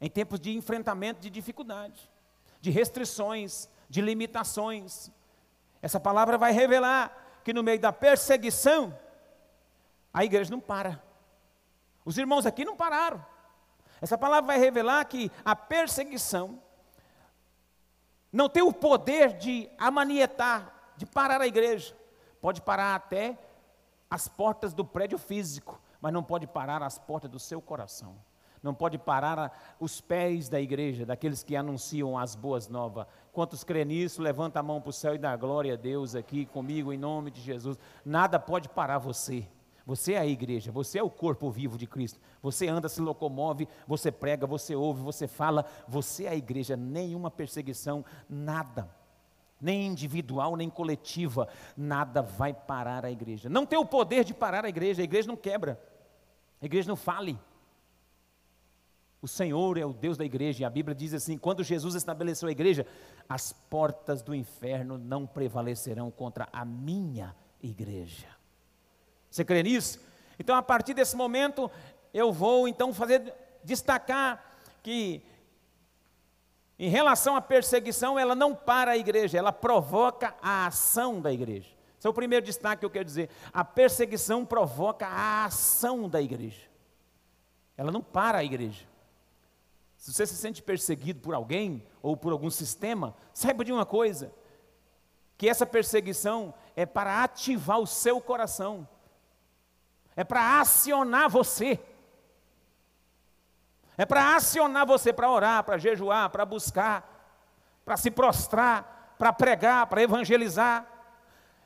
em 0.00 0.10
tempos 0.10 0.40
de 0.40 0.54
enfrentamento 0.56 1.20
de 1.20 1.30
dificuldade, 1.30 2.10
de 2.60 2.70
restrições, 2.70 3.68
de 3.88 4.00
limitações. 4.00 5.10
Essa 5.82 5.98
palavra 5.98 6.38
vai 6.38 6.52
revelar 6.52 7.40
que 7.42 7.52
no 7.52 7.62
meio 7.62 7.80
da 7.80 7.92
perseguição, 7.92 8.96
a 10.14 10.24
igreja 10.24 10.50
não 10.50 10.60
para. 10.60 11.02
Os 12.04 12.16
irmãos 12.16 12.46
aqui 12.46 12.64
não 12.64 12.76
pararam. 12.76 13.24
Essa 14.00 14.16
palavra 14.16 14.46
vai 14.46 14.58
revelar 14.58 15.04
que 15.04 15.30
a 15.44 15.54
perseguição 15.54 16.62
não 18.32 18.48
tem 18.48 18.62
o 18.62 18.72
poder 18.72 19.34
de 19.34 19.68
amanietar, 19.76 20.72
de 20.96 21.04
parar 21.04 21.40
a 21.40 21.46
igreja. 21.46 21.96
Pode 22.40 22.62
parar 22.62 22.94
até 22.94 23.38
as 24.08 24.28
portas 24.28 24.72
do 24.72 24.84
prédio 24.84 25.18
físico, 25.18 25.80
mas 26.00 26.12
não 26.12 26.22
pode 26.22 26.46
parar 26.46 26.82
as 26.82 26.98
portas 26.98 27.30
do 27.30 27.38
seu 27.38 27.60
coração. 27.60 28.16
Não 28.62 28.72
pode 28.72 28.96
parar 28.96 29.76
os 29.80 30.00
pés 30.00 30.48
da 30.48 30.60
igreja, 30.60 31.04
daqueles 31.04 31.42
que 31.42 31.56
anunciam 31.56 32.16
as 32.16 32.36
boas 32.36 32.68
novas. 32.68 33.06
Quantos 33.32 33.64
crê 33.64 33.84
nisso, 33.84 34.22
levanta 34.22 34.60
a 34.60 34.62
mão 34.62 34.80
para 34.80 34.90
o 34.90 34.92
céu 34.92 35.14
e 35.14 35.18
dá 35.18 35.34
glória 35.36 35.74
a 35.74 35.76
Deus 35.76 36.14
aqui 36.14 36.46
comigo, 36.46 36.92
em 36.92 36.98
nome 36.98 37.30
de 37.30 37.40
Jesus. 37.40 37.76
Nada 38.04 38.38
pode 38.38 38.68
parar 38.68 38.98
você. 38.98 39.48
Você 39.84 40.12
é 40.12 40.18
a 40.18 40.26
igreja, 40.26 40.70
você 40.70 41.00
é 41.00 41.02
o 41.02 41.10
corpo 41.10 41.50
vivo 41.50 41.76
de 41.76 41.88
Cristo. 41.88 42.20
Você 42.40 42.68
anda, 42.68 42.88
se 42.88 43.00
locomove, 43.00 43.66
você 43.86 44.12
prega, 44.12 44.46
você 44.46 44.76
ouve, 44.76 45.02
você 45.02 45.26
fala. 45.26 45.66
Você 45.88 46.24
é 46.24 46.28
a 46.28 46.36
igreja. 46.36 46.76
Nenhuma 46.76 47.32
perseguição, 47.32 48.04
nada, 48.30 48.88
nem 49.60 49.88
individual, 49.88 50.54
nem 50.54 50.70
coletiva, 50.70 51.48
nada 51.76 52.22
vai 52.22 52.54
parar 52.54 53.04
a 53.04 53.10
igreja. 53.10 53.48
Não 53.48 53.66
tem 53.66 53.78
o 53.78 53.84
poder 53.84 54.22
de 54.22 54.32
parar 54.32 54.64
a 54.64 54.68
igreja. 54.68 55.02
A 55.02 55.04
igreja 55.04 55.26
não 55.26 55.36
quebra, 55.36 55.80
a 56.60 56.64
igreja 56.64 56.88
não 56.88 56.96
fale. 56.96 57.36
O 59.22 59.28
Senhor 59.28 59.78
é 59.78 59.86
o 59.86 59.92
Deus 59.92 60.18
da 60.18 60.24
igreja, 60.24 60.62
e 60.62 60.64
a 60.64 60.70
Bíblia 60.70 60.96
diz 60.96 61.14
assim: 61.14 61.38
quando 61.38 61.62
Jesus 61.62 61.94
estabeleceu 61.94 62.48
a 62.48 62.52
igreja, 62.52 62.84
as 63.28 63.52
portas 63.52 64.20
do 64.20 64.34
inferno 64.34 64.98
não 64.98 65.28
prevalecerão 65.28 66.10
contra 66.10 66.48
a 66.52 66.64
minha 66.64 67.34
igreja. 67.62 68.26
Você 69.30 69.44
crê 69.44 69.62
nisso? 69.62 70.00
Então, 70.40 70.56
a 70.56 70.62
partir 70.62 70.92
desse 70.92 71.14
momento, 71.14 71.70
eu 72.12 72.32
vou 72.32 72.66
então 72.66 72.92
fazer 72.92 73.32
destacar 73.62 74.58
que 74.82 75.22
em 76.76 76.88
relação 76.88 77.36
à 77.36 77.40
perseguição, 77.40 78.18
ela 78.18 78.34
não 78.34 78.56
para 78.56 78.90
a 78.90 78.96
igreja, 78.96 79.38
ela 79.38 79.52
provoca 79.52 80.34
a 80.42 80.66
ação 80.66 81.20
da 81.20 81.32
igreja. 81.32 81.70
Esse 81.96 82.08
é 82.08 82.10
o 82.10 82.14
primeiro 82.14 82.44
destaque 82.44 82.80
que 82.80 82.86
eu 82.86 82.90
quero 82.90 83.04
dizer. 83.04 83.30
A 83.52 83.64
perseguição 83.64 84.44
provoca 84.44 85.06
a 85.06 85.44
ação 85.44 86.08
da 86.08 86.20
igreja. 86.20 86.66
Ela 87.76 87.92
não 87.92 88.02
para 88.02 88.38
a 88.38 88.44
igreja. 88.44 88.91
Se 90.02 90.12
você 90.12 90.26
se 90.26 90.34
sente 90.34 90.60
perseguido 90.60 91.20
por 91.20 91.32
alguém 91.32 91.86
ou 92.02 92.16
por 92.16 92.32
algum 92.32 92.50
sistema, 92.50 93.14
saiba 93.32 93.64
de 93.64 93.72
uma 93.72 93.86
coisa: 93.86 94.34
que 95.38 95.48
essa 95.48 95.64
perseguição 95.64 96.52
é 96.74 96.84
para 96.84 97.22
ativar 97.22 97.78
o 97.78 97.86
seu 97.86 98.20
coração 98.20 98.88
é 100.16 100.24
para 100.24 100.60
acionar 100.60 101.28
você. 101.28 101.78
É 103.96 104.06
para 104.06 104.36
acionar 104.36 104.86
você 104.86 105.12
para 105.12 105.30
orar, 105.30 105.64
para 105.64 105.78
jejuar, 105.78 106.30
para 106.30 106.44
buscar, 106.44 107.08
para 107.84 107.96
se 107.96 108.10
prostrar, 108.10 109.14
para 109.18 109.32
pregar, 109.32 109.86
para 109.86 110.02
evangelizar. 110.02 110.86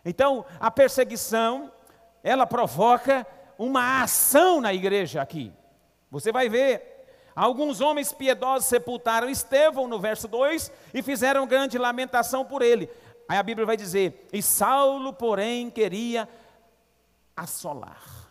Então, 0.05 0.45
a 0.61 0.71
perseguição, 0.71 1.73
ela 2.23 2.47
provoca 2.47 3.27
uma 3.59 4.03
ação 4.03 4.61
na 4.61 4.73
igreja 4.75 5.23
aqui. 5.23 5.53
Você 6.11 6.31
vai 6.31 6.49
ver, 6.49 6.96
alguns 7.37 7.81
homens 7.81 8.13
piedosos 8.13 8.69
sepultaram 8.69 9.29
Estevão, 9.29 9.87
no 9.87 10.01
verso 10.01 10.27
2, 10.27 10.73
e 10.93 11.03
fizeram 11.03 11.47
grande 11.47 11.79
lamentação 11.79 12.45
por 12.45 12.63
ele. 12.63 12.91
Aí 13.29 13.39
a 13.39 13.43
Bíblia 13.43 13.67
vai 13.67 13.77
dizer: 13.77 14.27
E 14.33 14.43
Saulo, 14.43 15.13
porém, 15.13 15.71
queria 15.71 16.29
assolar 17.37 18.27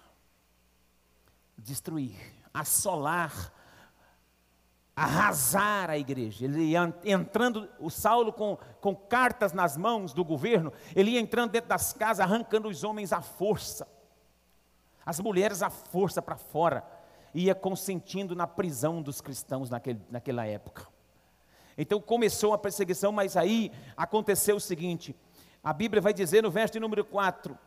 destruir, 1.66 2.16
assolar, 2.54 3.52
arrasar 4.96 5.90
a 5.90 5.98
igreja. 5.98 6.46
Ele 6.46 6.62
ia 6.62 6.94
entrando, 7.04 7.68
o 7.80 7.90
Saulo 7.90 8.32
com, 8.32 8.58
com 8.80 8.96
cartas 8.96 9.52
nas 9.52 9.76
mãos 9.76 10.14
do 10.14 10.24
governo, 10.24 10.72
ele 10.96 11.12
ia 11.12 11.20
entrando 11.20 11.52
dentro 11.52 11.70
das 11.70 11.92
casas, 11.92 12.20
arrancando 12.20 12.70
os 12.70 12.84
homens 12.84 13.12
à 13.12 13.20
força, 13.20 13.88
as 15.04 15.20
mulheres 15.20 15.64
à 15.64 15.72
força 15.72 16.22
para 16.22 16.38
fora, 16.38 16.86
ia 17.36 17.54
consentindo 17.54 18.34
na 18.34 18.48
prisão 18.48 19.02
dos 19.02 19.20
cristãos 19.20 19.70
naquele, 19.70 20.02
naquela 20.10 20.46
época. 20.48 20.88
Então 21.78 22.00
começou 22.00 22.54
a 22.54 22.58
perseguição, 22.58 23.12
mas 23.12 23.36
aí 23.36 23.72
aconteceu 23.98 24.56
o 24.56 24.62
seguinte: 24.62 25.14
a 25.62 25.74
Bíblia 25.74 26.02
vai 26.02 26.14
dizer 26.14 26.42
no 26.42 26.50
verso 26.50 26.80
número 26.80 27.04
4: 27.04 27.58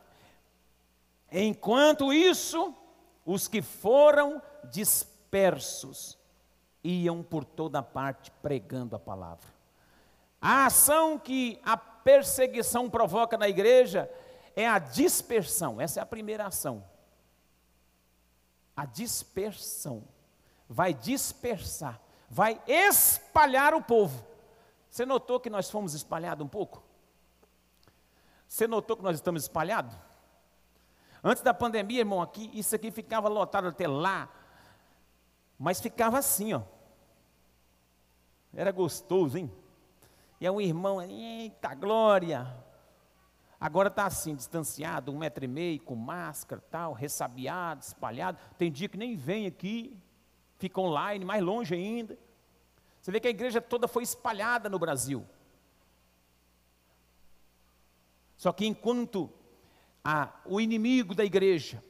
enquanto 1.31 2.11
isso, 2.11 2.73
os 3.23 3.47
que 3.47 3.61
foram 3.61 4.41
dispersos 4.71 6.17
iam 6.83 7.21
por 7.21 7.45
toda 7.45 7.83
parte 7.83 8.31
pregando 8.41 8.95
a 8.95 8.99
palavra. 8.99 9.47
A 10.41 10.65
ação 10.65 11.19
que 11.19 11.59
a 11.63 11.77
perseguição 11.77 12.89
provoca 12.89 13.37
na 13.37 13.47
igreja 13.47 14.09
é 14.55 14.67
a 14.67 14.79
dispersão. 14.79 15.79
Essa 15.79 15.99
é 15.99 16.03
a 16.03 16.07
primeira 16.07 16.47
ação. 16.47 16.83
A 18.79 18.85
dispersão. 18.85 20.07
Vai 20.69 20.93
dispersar, 20.93 21.99
vai 22.29 22.61
espalhar 22.65 23.73
o 23.73 23.81
povo. 23.81 24.25
Você 24.89 25.05
notou 25.05 25.37
que 25.37 25.49
nós 25.49 25.69
fomos 25.69 25.93
espalhados 25.93 26.45
um 26.45 26.47
pouco? 26.47 26.81
Você 28.47 28.67
notou 28.67 28.95
que 28.95 29.03
nós 29.03 29.17
estamos 29.17 29.43
espalhados? 29.43 29.93
Antes 31.21 31.43
da 31.43 31.53
pandemia, 31.53 31.99
irmão, 31.99 32.21
aqui, 32.21 32.49
isso 32.53 32.73
aqui 32.73 32.89
ficava 32.89 33.27
lotado 33.27 33.67
até 33.67 33.85
lá. 33.85 34.29
Mas 35.57 35.81
ficava 35.81 36.17
assim, 36.17 36.53
ó. 36.53 36.61
Era 38.53 38.71
gostoso, 38.71 39.37
hein? 39.37 39.51
E 40.39 40.45
é 40.45 40.51
um 40.51 40.61
irmão, 40.61 41.01
eita 41.01 41.75
glória! 41.75 42.47
Agora 43.59 43.89
está 43.89 44.05
assim, 44.05 44.35
distanciado, 44.35 45.11
um 45.11 45.17
metro 45.17 45.43
e 45.43 45.47
meio, 45.47 45.81
com 45.81 45.95
máscara, 45.95 46.63
tal, 46.71 46.93
ressabiado, 46.93 47.83
espalhado. 47.83 48.37
Tem 48.57 48.71
dia 48.71 48.87
que 48.87 48.97
nem 48.97 49.15
vem 49.15 49.45
aqui, 49.45 49.97
fica 50.57 50.79
online, 50.79 51.25
mais 51.25 51.43
longe 51.43 51.75
ainda. 51.75 52.17
Você 53.01 53.11
vê 53.11 53.19
que 53.19 53.27
a 53.27 53.31
igreja 53.31 53.59
toda 53.59 53.87
foi 53.87 54.03
espalhada 54.03 54.69
no 54.69 54.79
Brasil. 54.79 55.25
Só 58.37 58.53
que 58.53 58.65
enquanto 58.65 59.29
a, 60.03 60.33
o 60.45 60.61
inimigo 60.61 61.13
da 61.13 61.25
igreja, 61.25 61.83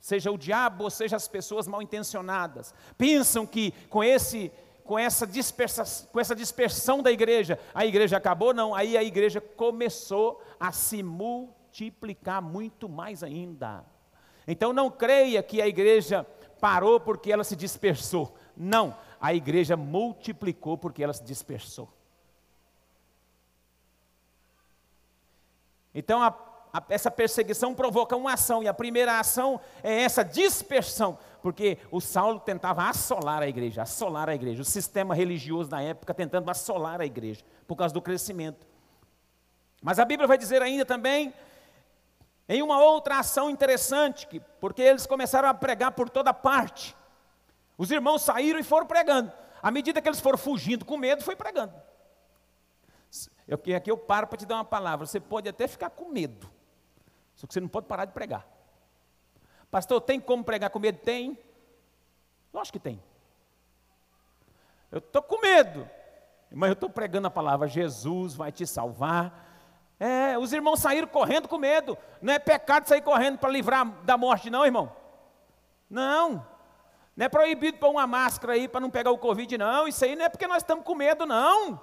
seja 0.00 0.32
o 0.32 0.38
diabo 0.38 0.84
ou 0.84 0.90
seja 0.90 1.14
as 1.14 1.28
pessoas 1.28 1.68
mal 1.68 1.80
intencionadas, 1.80 2.74
pensam 2.98 3.46
que 3.46 3.70
com 3.88 4.02
esse 4.02 4.50
com 4.92 4.98
essa, 4.98 5.26
dispersa, 5.26 6.06
com 6.12 6.20
essa 6.20 6.36
dispersão 6.36 7.02
da 7.02 7.10
igreja, 7.10 7.58
a 7.74 7.86
igreja 7.86 8.18
acabou? 8.18 8.52
Não, 8.52 8.74
aí 8.74 8.94
a 8.94 9.02
igreja 9.02 9.40
começou 9.40 10.44
a 10.60 10.70
se 10.70 11.02
multiplicar 11.02 12.42
muito 12.42 12.90
mais 12.90 13.22
ainda. 13.22 13.86
Então 14.46 14.70
não 14.70 14.90
creia 14.90 15.42
que 15.42 15.62
a 15.62 15.66
igreja 15.66 16.26
parou 16.60 17.00
porque 17.00 17.32
ela 17.32 17.42
se 17.42 17.56
dispersou. 17.56 18.36
Não, 18.54 18.94
a 19.18 19.32
igreja 19.32 19.78
multiplicou 19.78 20.76
porque 20.76 21.02
ela 21.02 21.14
se 21.14 21.24
dispersou. 21.24 21.88
Então 25.94 26.22
a 26.22 26.30
a, 26.72 26.82
essa 26.88 27.10
perseguição 27.10 27.74
provoca 27.74 28.16
uma 28.16 28.32
ação, 28.32 28.62
e 28.62 28.68
a 28.68 28.72
primeira 28.72 29.20
ação 29.20 29.60
é 29.82 30.02
essa 30.02 30.24
dispersão, 30.24 31.18
porque 31.42 31.78
o 31.90 32.00
Saulo 32.00 32.38
tentava 32.40 32.88
assolar 32.88 33.42
a 33.42 33.48
igreja, 33.48 33.82
assolar 33.82 34.28
a 34.28 34.34
igreja, 34.34 34.62
o 34.62 34.64
sistema 34.64 35.14
religioso 35.14 35.70
na 35.70 35.82
época 35.82 36.14
tentando 36.14 36.50
assolar 36.50 37.00
a 37.00 37.04
igreja, 37.04 37.44
por 37.66 37.76
causa 37.76 37.92
do 37.92 38.00
crescimento. 38.00 38.66
Mas 39.82 39.98
a 39.98 40.04
Bíblia 40.04 40.28
vai 40.28 40.38
dizer 40.38 40.62
ainda 40.62 40.86
também, 40.86 41.34
em 42.48 42.62
uma 42.62 42.80
outra 42.80 43.18
ação 43.18 43.50
interessante, 43.50 44.28
porque 44.60 44.80
eles 44.80 45.06
começaram 45.06 45.48
a 45.48 45.54
pregar 45.54 45.92
por 45.92 46.08
toda 46.08 46.32
parte. 46.32 46.94
Os 47.76 47.90
irmãos 47.90 48.22
saíram 48.22 48.60
e 48.60 48.62
foram 48.62 48.86
pregando. 48.86 49.32
À 49.60 49.70
medida 49.70 50.00
que 50.00 50.08
eles 50.08 50.20
foram 50.20 50.38
fugindo 50.38 50.84
com 50.84 50.96
medo, 50.96 51.24
foi 51.24 51.34
pregando. 51.34 51.74
Eu, 53.46 53.60
aqui 53.76 53.90
eu 53.90 53.98
paro 53.98 54.26
para 54.26 54.38
te 54.38 54.46
dar 54.46 54.56
uma 54.56 54.64
palavra. 54.64 55.06
Você 55.06 55.18
pode 55.18 55.48
até 55.48 55.66
ficar 55.66 55.90
com 55.90 56.08
medo, 56.08 56.48
só 57.34 57.46
que 57.46 57.52
você 57.52 57.60
não 57.60 57.68
pode 57.68 57.86
parar 57.86 58.04
de 58.04 58.12
pregar. 58.12 58.46
Pastor, 59.72 60.02
tem 60.02 60.20
como 60.20 60.44
pregar 60.44 60.68
com 60.68 60.78
medo? 60.78 60.98
Tem. 60.98 61.38
Lógico 62.52 62.78
que 62.78 62.84
tem. 62.84 63.02
Eu 64.90 64.98
estou 64.98 65.22
com 65.22 65.40
medo, 65.40 65.88
mas 66.50 66.68
eu 66.68 66.74
estou 66.74 66.90
pregando 66.90 67.28
a 67.28 67.30
palavra. 67.30 67.66
Jesus 67.66 68.34
vai 68.34 68.52
te 68.52 68.66
salvar. 68.66 69.48
É, 69.98 70.36
os 70.36 70.52
irmãos 70.52 70.78
saíram 70.78 71.08
correndo 71.08 71.48
com 71.48 71.56
medo. 71.56 71.96
Não 72.20 72.34
é 72.34 72.38
pecado 72.38 72.86
sair 72.86 73.00
correndo 73.00 73.38
para 73.38 73.48
livrar 73.48 73.86
da 74.02 74.18
morte, 74.18 74.50
não, 74.50 74.66
irmão. 74.66 74.94
Não. 75.88 76.46
Não 77.16 77.24
é 77.24 77.28
proibido 77.30 77.78
pôr 77.78 77.88
uma 77.88 78.06
máscara 78.06 78.52
aí 78.52 78.68
para 78.68 78.80
não 78.80 78.90
pegar 78.90 79.10
o 79.10 79.16
Covid, 79.16 79.56
não. 79.56 79.88
Isso 79.88 80.04
aí 80.04 80.14
não 80.14 80.26
é 80.26 80.28
porque 80.28 80.46
nós 80.46 80.58
estamos 80.58 80.84
com 80.84 80.94
medo, 80.94 81.24
não. 81.24 81.80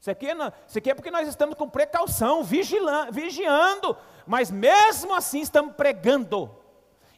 Isso 0.00 0.10
aqui, 0.10 0.32
não, 0.32 0.50
isso 0.66 0.78
aqui 0.78 0.90
é 0.90 0.94
porque 0.94 1.10
nós 1.10 1.28
estamos 1.28 1.54
com 1.56 1.68
precaução, 1.68 2.42
vigiando. 2.42 3.96
Mas 4.26 4.50
mesmo 4.50 5.14
assim 5.14 5.40
estamos 5.40 5.74
pregando. 5.74 6.50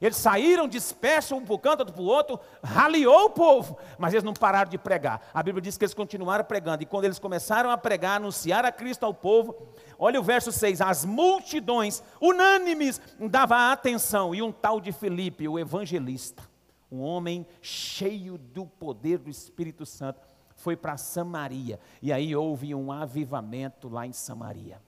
Eles 0.01 0.17
saíram 0.17 0.67
dispersos 0.67 1.31
um 1.31 1.45
para 1.45 1.55
o 1.55 1.59
canto, 1.61 1.79
outro 1.79 1.95
para 1.95 2.03
o 2.03 2.07
outro, 2.07 2.41
raliou 2.61 3.27
o 3.27 3.31
povo, 3.31 3.79
mas 3.97 4.13
eles 4.13 4.25
não 4.25 4.35
pararam 4.35 4.69
de 4.69 4.77
pregar. 4.77 5.23
A 5.33 5.41
Bíblia 5.45 5.63
diz 5.63 5.79
que 5.79 5.85
eles 5.85 5.95
continuaram 5.95 6.45
pregando, 6.45 6.83
e 6.83 6.87
quando 6.87 7.05
eles 7.05 7.21
começaram 7.21 7.71
a 7.71 7.79
pregar, 7.79 8.17
anunciar 8.17 8.65
a 8.65 8.73
Cristo 8.73 9.07
ao 9.07 9.15
povo, 9.15 9.69
olha 9.97 10.19
o 10.19 10.25
verso 10.25 10.51
6: 10.51 10.81
as 10.81 11.05
multidões 11.05 12.03
unânimes 12.21 13.01
davam 13.31 13.71
atenção, 13.71 14.35
e 14.35 14.43
um 14.43 14.51
tal 14.51 14.81
de 14.81 14.91
Felipe, 14.91 15.47
o 15.47 15.57
evangelista, 15.57 16.43
um 16.91 17.01
homem 17.01 17.47
cheio 17.61 18.37
do 18.37 18.67
poder 18.67 19.19
do 19.19 19.31
Espírito 19.31 19.87
Santo, 19.87 20.21
foi 20.63 20.77
para 20.77 20.97
Samaria, 20.97 21.81
e 22.01 22.13
aí 22.13 22.37
houve 22.37 22.73
um 22.73 22.93
avivamento 22.93 23.89
lá 23.89 24.07
em 24.07 24.13
Samaria. 24.13 24.81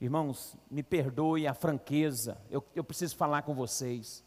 Irmãos, 0.00 0.56
me 0.68 0.82
perdoe 0.82 1.46
a 1.46 1.54
franqueza, 1.54 2.36
eu, 2.50 2.64
eu 2.74 2.82
preciso 2.82 3.16
falar 3.16 3.42
com 3.42 3.54
vocês. 3.54 4.24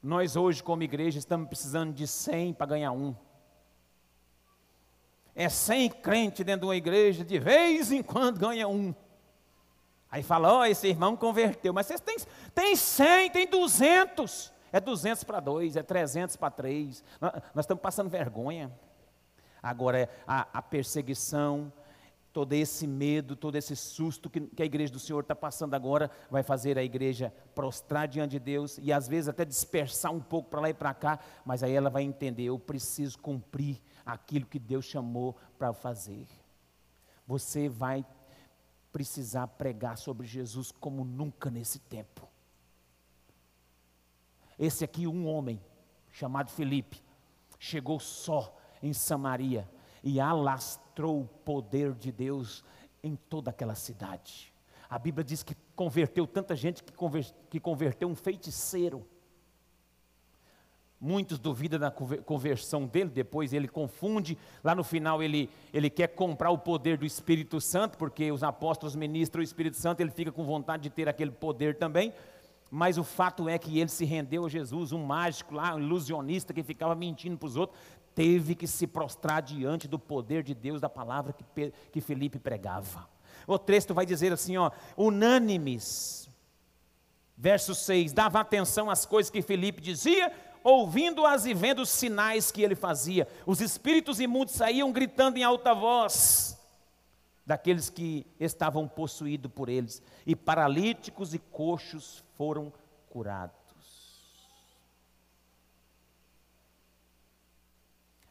Nós 0.00 0.36
hoje, 0.36 0.62
como 0.62 0.84
igreja, 0.84 1.18
estamos 1.18 1.48
precisando 1.48 1.92
de 1.92 2.06
100 2.06 2.54
para 2.54 2.66
ganhar 2.66 2.92
um. 2.92 3.16
É 5.34 5.48
100 5.48 5.90
crente 5.90 6.44
dentro 6.44 6.60
de 6.60 6.66
uma 6.66 6.76
igreja, 6.76 7.24
de 7.24 7.38
vez 7.40 7.90
em 7.90 8.02
quando 8.02 8.38
ganha 8.38 8.68
um. 8.68 8.94
Aí 10.08 10.22
fala, 10.22 10.52
ó, 10.52 10.60
oh, 10.60 10.64
esse 10.64 10.86
irmão 10.86 11.16
converteu, 11.16 11.72
mas 11.72 11.86
vocês 11.86 12.00
têm, 12.00 12.16
têm 12.54 12.76
100, 12.76 13.30
tem 13.30 13.46
200. 13.48 14.53
É 14.74 14.80
200 14.80 15.22
para 15.22 15.38
2, 15.38 15.76
é 15.76 15.84
300 15.84 16.34
para 16.34 16.50
3. 16.50 17.04
Nós, 17.20 17.32
estamos 17.60 17.80
passando 17.80 18.10
vergonha. 18.10 18.76
Agora, 19.62 20.00
é 20.00 20.08
a, 20.26 20.48
a 20.58 20.60
perseguição, 20.60 21.72
todo 22.32 22.54
esse 22.54 22.84
medo, 22.84 23.36
todo 23.36 23.54
esse 23.54 23.76
susto 23.76 24.28
que, 24.28 24.40
que 24.40 24.60
a 24.64 24.66
igreja 24.66 24.92
do 24.92 24.98
Senhor 24.98 25.20
está 25.20 25.32
passando 25.36 25.74
agora, 25.74 26.10
vai 26.28 26.42
fazer 26.42 26.76
a 26.76 26.82
igreja 26.82 27.32
prostrar 27.54 28.08
diante 28.08 28.32
de 28.32 28.40
Deus 28.40 28.76
e 28.82 28.92
às 28.92 29.06
vezes 29.06 29.28
até 29.28 29.44
dispersar 29.44 30.10
um 30.10 30.20
pouco 30.20 30.50
para 30.50 30.62
lá 30.62 30.70
e 30.70 30.74
para 30.74 30.92
cá, 30.92 31.20
mas 31.44 31.62
aí 31.62 31.72
ela 31.72 31.88
vai 31.88 32.02
entender: 32.02 32.42
eu 32.42 32.58
preciso 32.58 33.16
cumprir 33.20 33.80
aquilo 34.04 34.44
que 34.44 34.58
Deus 34.58 34.86
chamou 34.86 35.36
para 35.56 35.72
fazer. 35.72 36.26
Você 37.28 37.68
vai 37.68 38.04
precisar 38.92 39.46
pregar 39.46 39.96
sobre 39.98 40.26
Jesus 40.26 40.72
como 40.72 41.04
nunca 41.04 41.48
nesse 41.48 41.78
tempo. 41.78 42.33
Esse 44.58 44.84
aqui, 44.84 45.06
um 45.06 45.26
homem 45.26 45.60
chamado 46.10 46.50
Felipe, 46.50 47.02
chegou 47.58 47.98
só 47.98 48.56
em 48.82 48.92
Samaria 48.92 49.68
e 50.02 50.20
alastrou 50.20 51.22
o 51.22 51.28
poder 51.44 51.92
de 51.94 52.12
Deus 52.12 52.62
em 53.02 53.16
toda 53.16 53.50
aquela 53.50 53.74
cidade. 53.74 54.52
A 54.88 54.98
Bíblia 54.98 55.24
diz 55.24 55.42
que 55.42 55.56
converteu 55.74 56.26
tanta 56.26 56.54
gente 56.54 56.82
que, 57.50 57.60
converteu 57.60 58.08
um 58.08 58.14
feiticeiro. 58.14 59.06
Muitos 61.00 61.38
duvidam 61.38 61.78
da 61.78 61.90
conversão 61.90 62.86
dele, 62.86 63.10
depois 63.10 63.52
ele 63.52 63.68
confunde. 63.68 64.38
Lá 64.62 64.74
no 64.74 64.84
final 64.84 65.22
ele, 65.22 65.50
ele 65.72 65.90
quer 65.90 66.08
comprar 66.08 66.50
o 66.50 66.58
poder 66.58 66.96
do 66.96 67.04
Espírito 67.04 67.60
Santo, 67.60 67.98
porque 67.98 68.30
os 68.30 68.42
apóstolos 68.42 68.94
ministram 68.94 69.40
o 69.40 69.44
Espírito 69.44 69.76
Santo, 69.76 70.00
ele 70.00 70.10
fica 70.10 70.32
com 70.32 70.44
vontade 70.44 70.84
de 70.84 70.90
ter 70.90 71.08
aquele 71.08 71.30
poder 71.30 71.76
também. 71.76 72.12
Mas 72.74 72.98
o 72.98 73.04
fato 73.04 73.48
é 73.48 73.56
que 73.56 73.78
ele 73.78 73.88
se 73.88 74.04
rendeu 74.04 74.44
a 74.44 74.48
Jesus, 74.48 74.90
um 74.90 75.04
mágico 75.04 75.54
lá, 75.54 75.76
um 75.76 75.78
ilusionista 75.78 76.52
que 76.52 76.60
ficava 76.60 76.92
mentindo 76.92 77.38
para 77.38 77.46
os 77.46 77.54
outros, 77.54 77.78
teve 78.16 78.56
que 78.56 78.66
se 78.66 78.84
prostrar 78.84 79.40
diante 79.42 79.86
do 79.86 79.96
poder 79.96 80.42
de 80.42 80.56
Deus, 80.56 80.80
da 80.80 80.88
palavra 80.88 81.32
que, 81.32 81.72
que 81.92 82.00
Felipe 82.00 82.36
pregava. 82.36 83.08
O 83.46 83.60
texto 83.60 83.94
vai 83.94 84.04
dizer 84.04 84.32
assim, 84.32 84.56
ó, 84.56 84.72
unânimes. 84.96 86.28
Verso 87.36 87.76
6, 87.76 88.12
dava 88.12 88.40
atenção 88.40 88.90
às 88.90 89.06
coisas 89.06 89.30
que 89.30 89.40
Felipe 89.40 89.80
dizia, 89.80 90.32
ouvindo-as 90.64 91.46
e 91.46 91.54
vendo 91.54 91.80
os 91.80 91.90
sinais 91.90 92.50
que 92.50 92.60
ele 92.60 92.74
fazia. 92.74 93.28
Os 93.46 93.60
espíritos 93.60 94.18
imundos 94.18 94.54
saíam 94.54 94.90
gritando 94.90 95.36
em 95.36 95.44
alta 95.44 95.72
voz 95.72 96.58
daqueles 97.46 97.90
que 97.90 98.26
estavam 98.40 98.88
possuídos 98.88 99.50
por 99.52 99.68
eles, 99.68 100.02
e 100.26 100.34
paralíticos 100.34 101.34
e 101.34 101.38
coxos 101.38 102.24
foram 102.36 102.72
curados. 103.10 103.64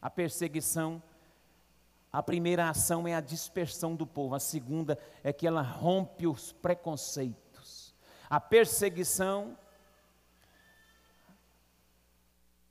a 0.03 0.09
perseguição. 0.09 1.01
A 2.11 2.21
primeira 2.21 2.69
ação 2.69 3.07
é 3.07 3.15
a 3.15 3.21
dispersão 3.21 3.95
do 3.95 4.05
povo, 4.05 4.35
a 4.35 4.39
segunda 4.39 4.99
é 5.23 5.31
que 5.31 5.47
ela 5.47 5.61
rompe 5.61 6.27
os 6.27 6.51
preconceitos. 6.51 7.95
A 8.29 8.39
perseguição 8.39 9.57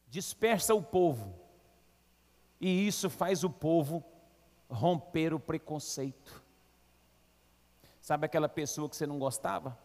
dispersa 0.08 0.74
o 0.74 0.82
povo, 0.82 1.34
e 2.60 2.86
isso 2.86 3.08
faz 3.08 3.42
o 3.42 3.50
povo 3.50 4.04
romper 4.72 5.34
o 5.34 5.38
preconceito. 5.38 6.42
Sabe 8.00 8.26
aquela 8.26 8.48
pessoa 8.48 8.88
que 8.88 8.96
você 8.96 9.06
não 9.06 9.18
gostava? 9.18 9.78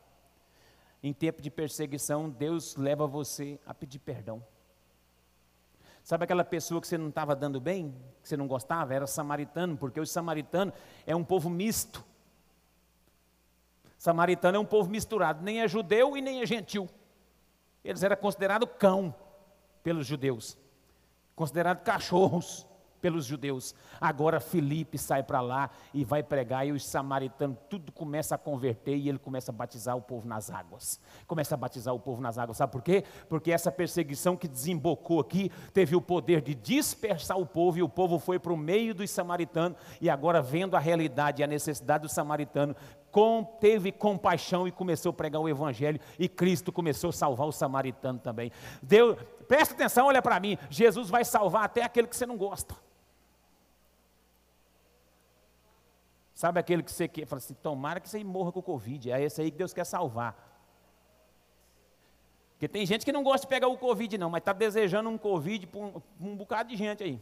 Em 1.04 1.14
tempo 1.14 1.42
de 1.42 1.52
perseguição, 1.52 2.30
Deus 2.30 2.76
leva 2.76 3.06
você 3.06 3.60
a 3.66 3.74
pedir 3.74 4.00
perdão. 4.00 4.44
Sabe 6.04 6.24
aquela 6.24 6.44
pessoa 6.44 6.80
que 6.82 6.88
você 6.88 6.98
não 6.98 7.10
estava 7.10 7.36
dando 7.36 7.60
bem, 7.60 7.94
que 8.24 8.30
você 8.30 8.38
não 8.38 8.48
gostava? 8.48 8.94
Era 8.94 9.06
samaritano, 9.06 9.78
porque 9.78 10.00
o 10.00 10.06
samaritano 10.06 10.74
é 11.06 11.16
um 11.16 11.24
povo 11.24 11.50
misto. 11.50 12.04
Samaritano 13.98 14.58
é 14.58 14.60
um 14.60 14.66
povo 14.66 14.90
misturado, 14.90 15.44
nem 15.44 15.62
é 15.62 15.68
judeu 15.68 16.16
e 16.16 16.22
nem 16.22 16.42
é 16.42 16.46
gentil. 16.46 16.90
Eles 17.84 18.04
eram 18.04 18.16
considerados 18.16 18.70
cão 18.80 19.14
pelos 19.84 20.08
judeus, 20.08 20.58
considerados 21.36 21.84
cachorros 21.84 22.67
pelos 23.02 23.26
judeus. 23.26 23.76
Agora 24.00 24.40
Felipe 24.40 24.98
sai 24.98 25.24
para 25.24 25.42
lá 25.42 25.70
e 25.94 26.04
vai 26.04 26.24
pregar, 26.24 26.68
e 26.68 26.72
os 26.72 26.86
samaritanos 26.86 27.58
tudo 27.70 27.92
começa 27.92 28.36
a 28.36 28.38
converter 28.38 28.96
e 28.96 29.10
ele 29.10 29.20
começa 29.20 29.52
a 29.52 29.56
batizar 29.56 29.96
o 29.96 30.02
povo 30.02 30.28
nas 30.28 30.50
águas. 30.50 31.00
Começa 31.26 31.56
a 31.56 31.58
batizar 31.58 31.94
o 31.94 32.00
povo 32.00 32.22
nas 32.22 32.38
águas, 32.38 32.58
sabe 32.58 32.72
por 32.72 32.82
quê? 32.82 33.04
Porque 33.30 33.52
essa 33.52 33.72
perseguição 33.72 34.36
que 34.36 34.48
desembocou 34.48 35.20
aqui 35.20 35.52
teve 35.74 35.96
o 35.96 36.02
poder 36.02 36.42
de 36.42 36.54
dispersar 36.54 37.38
o 37.38 37.46
povo, 37.46 37.78
e 37.78 37.84
o 37.84 37.90
povo 37.90 38.20
foi 38.20 38.40
para 38.40 38.54
o 38.54 38.58
meio 38.58 38.94
dos 38.94 39.10
samaritanos, 39.10 39.78
e 40.02 40.10
agora 40.10 40.42
vendo 40.42 40.76
a 40.76 40.80
realidade 40.80 41.42
e 41.42 41.44
a 41.44 41.48
necessidade 41.48 42.04
do 42.04 42.10
samaritano, 42.10 42.76
com, 43.12 43.44
teve 43.60 43.92
compaixão 43.92 44.68
e 44.68 44.72
começou 44.72 45.10
a 45.10 45.14
pregar 45.14 45.42
o 45.42 45.50
evangelho, 45.50 46.00
e 46.20 46.28
Cristo 46.30 46.72
começou 46.72 47.10
a 47.10 47.14
salvar 47.14 47.48
o 47.48 47.52
samaritano 47.52 48.20
também. 48.20 48.52
Deus, 48.82 49.18
presta 49.48 49.74
atenção, 49.74 50.08
olha 50.08 50.22
para 50.22 50.40
mim, 50.40 50.58
Jesus 50.70 51.10
vai 51.10 51.26
salvar 51.26 51.64
até 51.64 51.84
aquele 51.84 52.08
que 52.08 52.16
você 52.16 52.26
não 52.26 52.38
gosta. 52.38 52.87
Sabe 56.38 56.60
aquele 56.60 56.84
que 56.84 56.92
você 56.92 57.08
quer, 57.08 57.26
fala 57.26 57.40
assim, 57.40 57.56
tomara 57.56 58.00
que 58.00 58.08
você 58.08 58.24
morra 58.24 58.52
com 58.52 58.60
o 58.60 58.64
Covid, 58.64 59.12
é 59.12 59.24
esse 59.24 59.42
aí 59.42 59.50
que 59.50 59.58
Deus 59.58 59.74
quer 59.74 59.86
salvar. 59.86 60.36
Porque 62.52 62.68
tem 62.68 62.86
gente 62.86 63.04
que 63.04 63.12
não 63.12 63.24
gosta 63.24 63.48
de 63.48 63.50
pegar 63.50 63.68
o 63.68 63.76
Covid 63.76 64.20
não, 64.20 64.30
mas 64.30 64.42
está 64.42 64.54
desejando 64.54 65.10
um 65.10 65.18
Covid 65.18 65.66
para 65.66 65.80
um, 65.80 66.00
um, 66.22 66.36
bocado 66.36 66.70
de 66.70 66.76
gente 66.76 67.04
aí. 67.04 67.20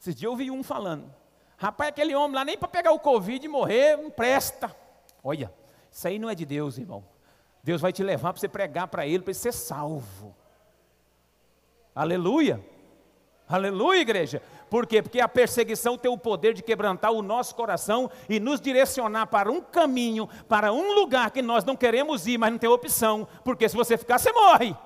Esses 0.00 0.14
dias 0.14 0.22
eu 0.22 0.30
ouvi 0.30 0.50
um 0.50 0.62
falando, 0.62 1.14
rapaz, 1.58 1.90
aquele 1.90 2.14
homem 2.14 2.34
lá 2.34 2.46
nem 2.46 2.56
para 2.56 2.68
pegar 2.68 2.92
o 2.92 2.98
Covid 2.98 3.44
e 3.44 3.46
morrer, 3.46 3.98
não 3.98 4.10
presta. 4.10 4.74
Olha, 5.22 5.52
isso 5.92 6.08
aí 6.08 6.18
não 6.18 6.30
é 6.30 6.34
de 6.34 6.46
Deus, 6.46 6.78
irmão. 6.78 7.04
Deus 7.62 7.82
vai 7.82 7.92
te 7.92 8.02
levar 8.02 8.32
para 8.32 8.40
você 8.40 8.48
pregar 8.48 8.88
para 8.88 9.06
ele, 9.06 9.22
para 9.22 9.32
ele 9.32 9.38
ser 9.38 9.52
salvo. 9.52 10.34
Aleluia. 11.94 12.58
Aleluia, 13.48 14.00
igreja. 14.00 14.42
Por 14.68 14.86
quê? 14.86 15.02
Porque 15.02 15.20
a 15.20 15.28
perseguição 15.28 15.96
tem 15.96 16.10
o 16.10 16.18
poder 16.18 16.54
de 16.54 16.62
quebrantar 16.62 17.12
o 17.12 17.22
nosso 17.22 17.54
coração 17.54 18.10
e 18.28 18.38
nos 18.38 18.60
direcionar 18.60 19.26
para 19.26 19.50
um 19.50 19.60
caminho, 19.60 20.28
para 20.48 20.72
um 20.72 20.94
lugar 20.94 21.30
que 21.30 21.42
nós 21.42 21.64
não 21.64 21.76
queremos 21.76 22.26
ir, 22.26 22.38
mas 22.38 22.50
não 22.50 22.58
tem 22.58 22.68
opção, 22.68 23.26
porque 23.44 23.68
se 23.68 23.76
você 23.76 23.96
ficar, 23.96 24.18
você 24.18 24.32
morre. 24.32 24.76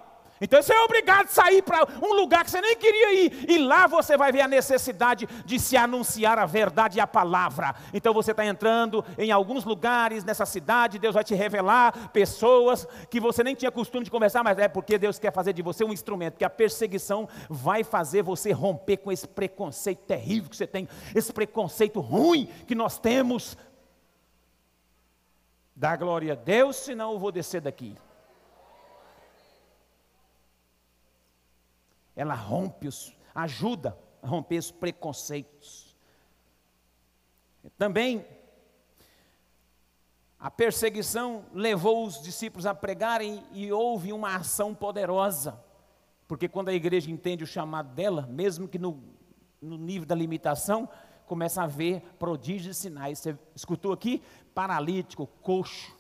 Então 0.43 0.61
você 0.61 0.75
é 0.75 0.81
obrigado 0.81 1.27
a 1.27 1.29
sair 1.29 1.63
para 1.63 1.87
um 2.03 2.15
lugar 2.15 2.45
que 2.45 2.51
você 2.51 2.61
nem 2.61 2.77
queria 2.77 3.15
ir, 3.15 3.49
e 3.49 3.59
lá 3.59 3.87
você 3.87 4.17
vai 4.17 4.33
ver 4.33 4.41
a 4.41 4.49
necessidade 4.49 5.29
de 5.45 5.59
se 5.61 5.77
anunciar 5.77 6.37
a 6.37 6.45
verdade 6.45 6.99
e 6.99 7.01
a 7.01 7.07
palavra. 7.07 7.73
Então 7.95 8.13
você 8.13 8.33
está 8.33 8.45
entrando 8.45 9.05
em 9.17 9.31
alguns 9.31 9.65
lugares 9.65 10.25
nessa 10.25 10.45
cidade, 10.45 10.99
Deus 10.99 11.15
vai 11.15 11.23
te 11.23 11.33
revelar 11.33 12.11
pessoas 12.11 12.89
que 13.09 13.21
você 13.21 13.45
nem 13.45 13.55
tinha 13.55 13.71
costume 13.71 14.05
de 14.05 14.11
conversar, 14.11 14.43
mas 14.43 14.59
é 14.59 14.67
porque 14.67 14.99
Deus 14.99 15.17
quer 15.17 15.33
fazer 15.33 15.53
de 15.53 15.63
você 15.63 15.85
um 15.85 15.93
instrumento, 15.93 16.39
que 16.39 16.45
a 16.45 16.51
perseguição 16.51 17.29
vai 17.49 17.85
fazer 17.85 18.23
você 18.23 18.51
romper 18.51 18.97
com 18.97 19.13
esse 19.13 19.29
preconceito 19.29 20.01
terrível 20.01 20.51
que 20.51 20.57
você 20.57 20.67
tem, 20.67 20.89
esse 21.15 21.33
preconceito 21.33 22.01
ruim 22.01 22.49
que 22.67 22.75
nós 22.75 22.99
temos. 22.99 23.57
Dá 25.77 25.95
glória 25.95 26.33
a 26.33 26.37
Deus, 26.37 26.75
senão 26.75 27.13
eu 27.13 27.19
vou 27.21 27.31
descer 27.31 27.61
daqui. 27.61 27.97
Ela 32.15 32.35
rompe 32.35 32.89
os, 32.89 33.17
ajuda 33.35 33.99
a 34.23 34.27
romper 34.27 34.59
os 34.59 34.71
preconceitos. 34.71 35.97
Também 37.79 38.25
a 40.39 40.51
perseguição 40.51 41.45
levou 41.55 42.05
os 42.05 42.21
discípulos 42.21 42.67
a 42.67 42.75
pregarem 42.75 43.45
e 43.53 43.71
houve 43.71 44.13
uma 44.13 44.35
ação 44.35 44.75
poderosa. 44.75 45.63
Porque 46.27 46.49
quando 46.49 46.69
a 46.69 46.75
igreja 46.75 47.11
entende 47.11 47.45
o 47.45 47.47
chamado 47.47 47.95
dela, 47.95 48.27
mesmo 48.27 48.67
que 48.67 48.79
no, 48.79 49.01
no 49.61 49.79
nível 49.79 50.05
da 50.07 50.17
limitação, 50.17 50.89
começa 51.27 51.63
a 51.63 51.67
ver 51.67 52.01
prodígios 52.19 52.77
e 52.77 52.81
sinais. 52.81 53.21
Você 53.21 53.39
escutou 53.55 53.93
aqui? 53.93 54.21
Paralítico, 54.53 55.29
coxo, 55.41 55.97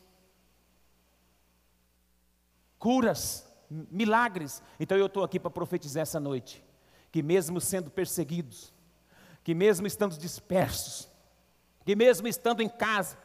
curas, 2.78 3.48
milagres. 3.90 4.62
Então 4.78 4.96
eu 4.96 5.06
estou 5.06 5.24
aqui 5.24 5.38
para 5.38 5.50
profetizar 5.50 6.02
essa 6.02 6.20
noite, 6.20 6.62
que 7.10 7.22
mesmo 7.22 7.60
sendo 7.60 7.90
perseguidos, 7.90 8.72
que 9.42 9.54
mesmo 9.54 9.86
estando 9.86 10.16
dispersos, 10.16 11.08
que 11.84 11.96
mesmo 11.96 12.28
estando 12.28 12.62
em 12.62 12.68
casa, 12.68 13.16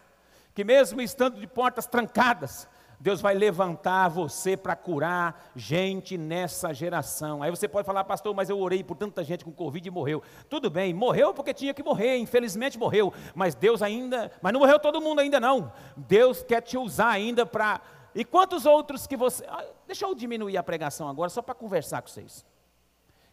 que 0.54 0.64
mesmo 0.64 1.02
estando 1.02 1.40
de 1.40 1.48
portas 1.48 1.86
trancadas, 1.86 2.68
Deus 3.00 3.22
vai 3.22 3.36
levantar 3.36 4.08
você 4.08 4.58
para 4.58 4.76
curar 4.76 5.52
gente 5.56 6.18
nessa 6.18 6.74
geração. 6.74 7.44
Aí 7.44 7.52
você 7.52 7.68
pode 7.68 7.86
falar, 7.86 8.04
pastor, 8.04 8.34
mas 8.34 8.50
eu 8.50 8.60
orei 8.60 8.84
por 8.84 8.98
tanta 8.98 9.24
gente 9.24 9.46
com 9.46 9.52
Covid 9.52 9.88
e 9.88 9.92
morreu. 9.92 10.24
Tudo 10.50 10.70
bem, 10.70 10.94
morreu 10.96 11.32
porque 11.32 11.54
tinha 11.54 11.76
que 11.76 11.84
morrer, 11.84 12.18
infelizmente 12.18 12.78
morreu. 12.78 13.14
Mas 13.36 13.54
Deus 13.54 13.84
ainda, 13.84 14.32
mas 14.42 14.52
não 14.52 14.60
morreu 14.60 14.80
todo 14.80 15.00
mundo 15.00 15.20
ainda 15.20 15.40
não. 15.40 15.72
Deus 15.96 16.42
quer 16.42 16.62
te 16.62 16.76
usar 16.76 17.10
ainda 17.10 17.46
para 17.46 17.82
e 18.14 18.26
quantos 18.26 18.66
outros 18.66 19.06
que 19.06 19.16
você. 19.16 19.46
Ah, 19.48 19.66
deixa 19.86 20.06
eu 20.06 20.16
diminuir 20.16 20.58
a 20.58 20.64
pregação 20.64 21.08
agora, 21.08 21.30
só 21.30 21.42
para 21.42 21.56
conversar 21.56 22.02
com 22.02 22.08
vocês. 22.08 22.46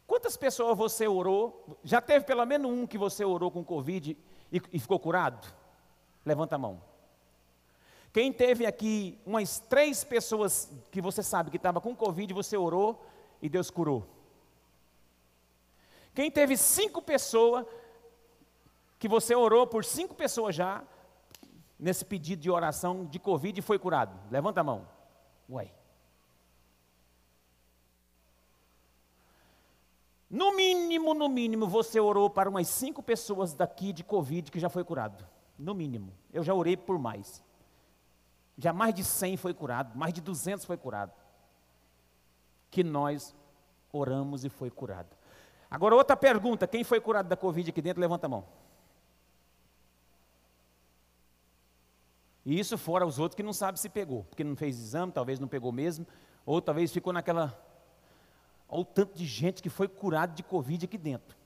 Quantas 0.07 0.37
pessoas 0.37 0.77
você 0.77 1.09
orou? 1.09 1.79
Já 1.83 2.01
teve 2.01 2.25
pelo 2.25 2.45
menos 2.45 2.71
um 2.71 2.87
que 2.87 2.99
você 2.99 3.25
orou 3.25 3.51
com 3.51 3.65
Covid 3.65 4.17
e, 4.53 4.63
e 4.73 4.79
ficou 4.79 4.99
curado? 4.99 5.47
Levanta 6.25 6.57
a 6.57 6.59
mão. 6.59 6.81
Quem 8.13 8.33
teve 8.33 8.65
aqui 8.65 9.19
umas 9.27 9.59
três 9.59 10.05
pessoas 10.05 10.71
que 10.93 11.01
você 11.01 11.23
sabe 11.23 11.51
que 11.51 11.57
estava 11.57 11.81
com 11.81 11.97
Covid, 11.97 12.33
você 12.33 12.57
orou 12.57 13.05
e 13.43 13.49
Deus 13.49 13.71
curou? 13.71 14.07
Quem 16.15 16.31
teve 16.31 16.57
cinco 16.57 17.03
pessoas 17.03 17.67
que 19.01 19.09
você 19.09 19.35
orou 19.35 19.67
por 19.67 19.85
cinco 19.85 20.15
pessoas 20.15 20.55
já 20.55 20.85
nesse 21.85 22.03
pedido 22.03 22.41
de 22.41 22.51
oração 22.51 23.05
de 23.05 23.19
Covid 23.19 23.59
e 23.59 23.63
foi 23.63 23.79
curado? 23.79 24.19
Levanta 24.31 24.63
a 24.63 24.65
mão. 24.65 24.89
Ué. 25.51 25.71
No 30.31 30.57
mínimo, 30.57 31.13
no 31.13 31.29
mínimo, 31.29 31.69
você 31.69 32.01
orou 32.01 32.31
para 32.31 32.49
umas 32.49 32.69
cinco 32.69 33.03
pessoas 33.03 33.53
daqui 33.53 33.93
de 33.93 34.03
Covid 34.03 34.51
que 34.51 34.59
já 34.59 34.71
foi 34.71 34.83
curado. 34.83 35.27
No 35.59 35.75
mínimo. 35.75 36.11
Eu 36.33 36.43
já 36.43 36.55
orei 36.55 36.75
por 36.75 36.99
mais. 36.99 37.45
Já 38.57 38.73
mais 38.73 38.95
de 38.95 39.05
100 39.05 39.37
foi 39.37 39.53
curado, 39.53 39.95
mais 39.95 40.15
de 40.15 40.23
200 40.23 40.65
foi 40.65 40.79
curado. 40.79 41.13
Que 42.71 42.83
nós 42.83 43.35
oramos 43.93 44.43
e 44.43 44.49
foi 44.49 44.71
curado. 44.71 45.15
Agora, 45.71 45.95
outra 45.95 46.17
pergunta: 46.17 46.67
quem 46.67 46.83
foi 46.83 46.99
curado 46.99 47.29
da 47.29 47.37
Covid 47.37 47.69
aqui 47.69 47.83
dentro? 47.83 48.01
Levanta 48.01 48.27
a 48.27 48.31
mão. 48.31 48.47
E 52.45 52.59
isso 52.59 52.77
fora 52.77 53.07
os 53.07 53.19
outros 53.19 53.37
que 53.37 53.43
não 53.43 53.53
sabem 53.53 53.81
se 53.81 53.89
pegou, 53.89 54.25
porque 54.25 54.45
não 54.45 54.55
fez 54.55 54.79
exame, 54.79 55.13
talvez 55.13 55.41
não 55.41 55.49
pegou 55.49 55.73
mesmo, 55.73 56.07
ou 56.45 56.61
talvez 56.61 56.93
ficou 56.93 57.13
naquela. 57.13 57.59
Olha 58.69 58.83
o 58.83 58.85
tanto 58.85 59.15
de 59.15 59.25
gente 59.25 59.63
que 59.63 59.71
foi 59.71 59.89
curado 59.89 60.35
de 60.35 60.43
Covid 60.43 60.85
aqui 60.85 60.99
dentro. 60.99 61.37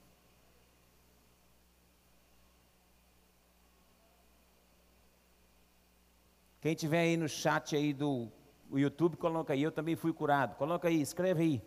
Quem 6.60 6.74
tiver 6.74 7.00
aí 7.00 7.16
no 7.16 7.28
chat 7.28 7.76
aí 7.76 7.92
do 7.92 8.28
YouTube, 8.72 9.16
coloca 9.16 9.52
aí, 9.52 9.62
eu 9.62 9.70
também 9.70 9.94
fui 9.94 10.12
curado. 10.12 10.56
Coloca 10.56 10.88
aí, 10.88 11.00
escreve 11.00 11.42
aí. 11.42 11.62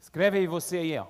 Escreve 0.00 0.38
aí 0.38 0.46
você 0.48 0.78
aí, 0.78 0.98
ó. 0.98 1.06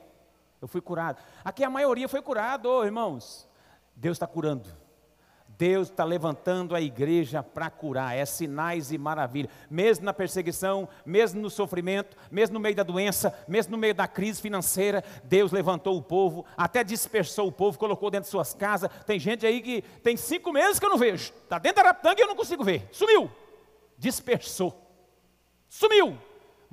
Eu 0.61 0.69
fui 0.69 0.81
curado. 0.81 1.23
Aqui 1.43 1.65
a 1.65 1.71
maioria 1.71 2.09
foi 2.09 2.21
curado, 2.21 2.85
irmãos. 2.85 3.49
Deus 3.97 4.17
está 4.17 4.27
curando. 4.27 4.84
Deus 5.59 5.89
está 5.89 6.05
levantando 6.05 6.75
a 6.75 6.81
igreja 6.81 7.43
para 7.43 7.71
curar, 7.71 8.17
é 8.17 8.25
sinais 8.25 8.91
e 8.91 8.99
maravilhas, 8.99 9.53
mesmo 9.71 10.05
na 10.05 10.13
perseguição, 10.13 10.89
mesmo 11.05 11.41
no 11.41 11.51
sofrimento, 11.51 12.17
mesmo 12.31 12.55
no 12.55 12.61
meio 12.61 12.75
da 12.75 12.83
doença, 12.83 13.37
mesmo 13.47 13.73
no 13.73 13.79
meio 13.79 13.95
da 13.95 14.09
crise 14.09 14.41
financeira, 14.41 15.05
Deus 15.25 15.53
levantou 15.53 15.97
o 15.97 16.03
povo, 16.03 16.45
até 16.57 16.83
dispersou 16.83 17.49
o 17.49 17.53
povo, 17.53 17.79
colocou 17.79 18.11
dentro 18.11 18.25
de 18.25 18.31
suas 18.31 18.55
casas. 18.55 18.91
Tem 19.07 19.19
gente 19.19 19.47
aí 19.47 19.61
que 19.61 19.83
tem 20.03 20.17
cinco 20.17 20.53
meses 20.53 20.79
que 20.79 20.87
eu 20.87 20.91
não 20.91 20.99
vejo, 20.99 21.33
está 21.43 21.59
dentro 21.59 21.83
da 21.83 21.91
Araptanga 21.91 22.21
e 22.21 22.23
eu 22.23 22.29
não 22.29 22.37
consigo 22.37 22.65
ver, 22.65 22.89
sumiu, 22.91 23.31
dispersou, 23.99 24.75
sumiu 25.69 26.19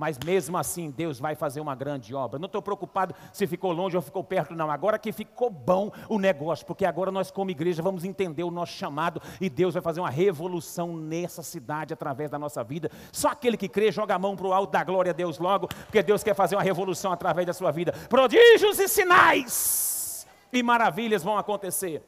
mas 0.01 0.17
mesmo 0.25 0.57
assim 0.57 0.89
Deus 0.89 1.19
vai 1.19 1.35
fazer 1.35 1.61
uma 1.61 1.75
grande 1.75 2.15
obra. 2.15 2.39
Não 2.39 2.47
estou 2.47 2.59
preocupado 2.59 3.13
se 3.31 3.45
ficou 3.45 3.71
longe 3.71 3.95
ou 3.95 4.01
ficou 4.01 4.23
perto, 4.23 4.55
não. 4.55 4.71
Agora 4.71 4.97
que 4.97 5.11
ficou 5.11 5.51
bom 5.51 5.91
o 6.09 6.17
negócio, 6.17 6.65
porque 6.65 6.85
agora 6.85 7.11
nós, 7.11 7.29
como 7.29 7.51
igreja, 7.51 7.83
vamos 7.83 8.03
entender 8.03 8.43
o 8.43 8.49
nosso 8.49 8.73
chamado 8.73 9.21
e 9.39 9.47
Deus 9.47 9.75
vai 9.75 9.83
fazer 9.83 9.99
uma 9.99 10.09
revolução 10.09 10.97
nessa 10.97 11.43
cidade 11.43 11.93
através 11.93 12.31
da 12.31 12.39
nossa 12.39 12.63
vida. 12.63 12.89
Só 13.11 13.27
aquele 13.27 13.55
que 13.55 13.69
crê 13.69 13.91
joga 13.91 14.15
a 14.15 14.17
mão 14.17 14.35
para 14.35 14.47
o 14.47 14.53
alto 14.53 14.71
da 14.71 14.83
glória 14.83 15.11
a 15.11 15.13
Deus 15.13 15.37
logo, 15.37 15.67
porque 15.67 16.01
Deus 16.01 16.23
quer 16.23 16.33
fazer 16.33 16.55
uma 16.55 16.63
revolução 16.63 17.11
através 17.11 17.45
da 17.45 17.53
sua 17.53 17.69
vida. 17.69 17.91
Prodígios 18.09 18.79
e 18.79 18.87
sinais 18.87 20.25
e 20.51 20.63
maravilhas 20.63 21.21
vão 21.21 21.37
acontecer. 21.37 22.03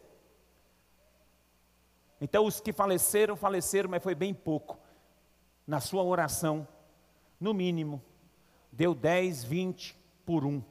Então, 2.19 2.43
os 2.43 2.59
que 2.59 2.73
faleceram, 2.73 3.35
faleceram, 3.35 3.87
mas 3.87 4.01
foi 4.01 4.15
bem 4.15 4.33
pouco. 4.33 4.79
Na 5.67 5.79
sua 5.79 6.01
oração, 6.01 6.67
no 7.43 7.53
mínimo, 7.53 8.01
deu 8.71 8.95
10, 8.95 9.43
20 9.43 9.95
por 10.25 10.45
um 10.45 10.63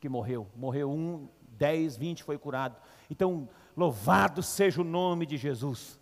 que 0.00 0.08
morreu. 0.08 0.46
Morreu 0.56 0.90
um, 0.90 1.28
10, 1.58 1.96
20 1.96 2.24
foi 2.24 2.38
curado. 2.38 2.76
Então, 3.10 3.48
louvado 3.76 4.42
seja 4.42 4.80
o 4.80 4.84
nome 4.84 5.26
de 5.26 5.36
Jesus. 5.36 5.98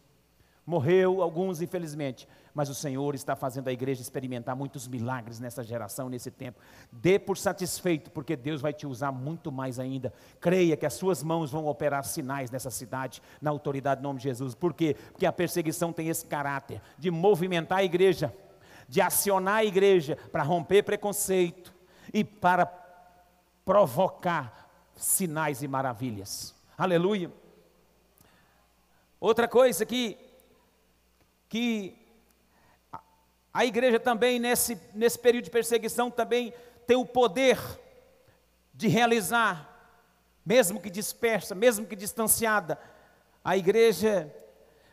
Morreu 0.64 1.22
alguns, 1.22 1.60
infelizmente, 1.60 2.28
mas 2.52 2.68
o 2.68 2.74
Senhor 2.74 3.14
está 3.14 3.36
fazendo 3.36 3.68
a 3.68 3.72
igreja 3.72 4.00
experimentar 4.00 4.56
muitos 4.56 4.88
milagres 4.88 5.38
nessa 5.38 5.62
geração, 5.62 6.08
nesse 6.08 6.30
tempo. 6.30 6.60
Dê 6.90 7.18
por 7.18 7.36
satisfeito, 7.36 8.10
porque 8.10 8.34
Deus 8.34 8.60
vai 8.60 8.72
te 8.72 8.86
usar 8.86 9.12
muito 9.12 9.52
mais 9.52 9.78
ainda. 9.78 10.12
Creia 10.40 10.76
que 10.76 10.86
as 10.86 10.94
suas 10.94 11.22
mãos 11.22 11.50
vão 11.52 11.66
operar 11.66 12.04
sinais 12.04 12.50
nessa 12.50 12.70
cidade, 12.70 13.22
na 13.40 13.50
autoridade 13.50 14.00
do 14.00 14.04
nome 14.04 14.18
de 14.18 14.24
Jesus. 14.24 14.54
Por 14.54 14.72
quê? 14.72 14.96
Porque 15.12 15.26
a 15.26 15.32
perseguição 15.32 15.92
tem 15.92 16.08
esse 16.08 16.26
caráter 16.26 16.80
de 16.98 17.10
movimentar 17.10 17.78
a 17.78 17.84
igreja 17.84 18.32
de 18.88 19.00
acionar 19.00 19.56
a 19.56 19.64
igreja 19.64 20.16
para 20.30 20.42
romper 20.42 20.82
preconceito 20.82 21.74
e 22.12 22.22
para 22.24 22.66
provocar 23.64 24.70
sinais 24.94 25.62
e 25.62 25.68
maravilhas. 25.68 26.54
Aleluia. 26.78 27.30
Outra 29.18 29.48
coisa 29.48 29.84
que, 29.84 30.16
que 31.48 31.96
a 33.52 33.64
igreja 33.64 33.98
também, 33.98 34.38
nesse, 34.38 34.78
nesse 34.94 35.18
período 35.18 35.46
de 35.46 35.50
perseguição, 35.50 36.10
também 36.10 36.52
tem 36.86 36.96
o 36.96 37.04
poder 37.04 37.58
de 38.72 38.88
realizar, 38.88 39.72
mesmo 40.44 40.80
que 40.80 40.90
dispersa, 40.90 41.54
mesmo 41.54 41.86
que 41.86 41.96
distanciada, 41.96 42.78
a 43.42 43.56
igreja 43.56 44.32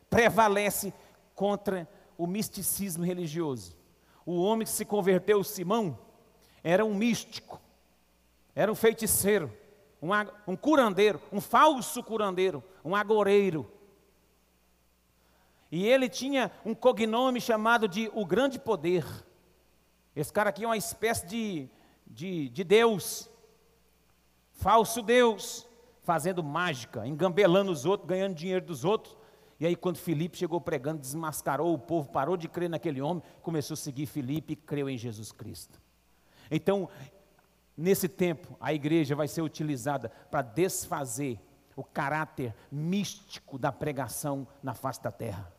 prevalece 0.10 0.94
contra 1.36 1.88
o 2.18 2.26
misticismo 2.26 3.04
religioso. 3.04 3.76
O 4.26 4.42
homem 4.42 4.66
que 4.66 4.72
se 4.72 4.86
converteu, 4.86 5.44
Simão, 5.44 5.98
era 6.64 6.86
um 6.86 6.94
místico, 6.94 7.62
era 8.56 8.72
um 8.72 8.76
feiticeiro, 8.76 9.52
um, 10.02 10.10
um 10.48 10.56
curandeiro, 10.56 11.22
um 11.32 11.42
falso 11.42 12.02
curandeiro, 12.04 12.64
um 12.84 12.96
agoreiro. 12.96 13.70
E 15.72 15.88
ele 15.88 16.08
tinha 16.08 16.52
um 16.64 16.76
cognome 16.76 17.42
chamado 17.42 17.88
de 17.88 18.10
o 18.14 18.26
grande 18.26 18.60
poder. 18.60 19.06
Esse 20.16 20.32
cara 20.32 20.52
aqui 20.52 20.64
é 20.64 20.68
uma 20.68 20.78
espécie 20.78 21.26
de, 21.26 21.70
de, 22.06 22.50
de 22.50 22.64
Deus, 22.64 23.30
falso 24.52 25.02
Deus, 25.02 25.68
fazendo 26.04 26.44
mágica, 26.44 27.08
engambelando 27.08 27.72
os 27.72 27.86
outros, 27.86 28.08
ganhando 28.08 28.36
dinheiro 28.36 28.64
dos 28.64 28.86
outros. 28.86 29.18
E 29.64 29.66
aí, 29.66 29.78
quando 29.78 29.96
Filipe 29.96 30.38
chegou 30.38 30.60
pregando, 30.60 31.00
desmascarou 31.00 31.74
o 31.74 31.80
povo, 31.80 32.12
parou 32.12 32.36
de 32.36 32.50
crer 32.50 32.70
naquele 32.70 33.02
homem, 33.02 33.24
começou 33.42 33.76
a 33.76 33.78
seguir 33.78 34.08
Filipe 34.08 34.52
e 34.52 34.56
creu 34.58 34.90
em 34.90 34.98
Jesus 34.98 35.32
Cristo. 35.32 35.82
Então, 36.52 36.90
nesse 37.78 38.10
tempo, 38.10 38.58
a 38.60 38.74
igreja 38.74 39.16
vai 39.16 39.26
ser 39.26 39.42
utilizada 39.42 40.10
para 40.30 40.42
desfazer 40.42 41.40
o 41.78 41.84
caráter 41.86 42.54
místico 42.70 43.58
da 43.58 43.72
pregação 43.72 44.46
na 44.62 44.74
face 44.74 45.02
da 45.02 45.14
terra. 45.14 45.50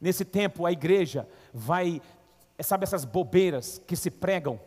Nesse 0.00 0.24
tempo, 0.24 0.64
a 0.64 0.72
igreja 0.72 1.28
vai, 1.52 2.00
sabe, 2.58 2.84
essas 2.84 3.04
bobeiras 3.04 3.82
que 3.86 3.96
se 3.96 4.10
pregam, 4.10 4.58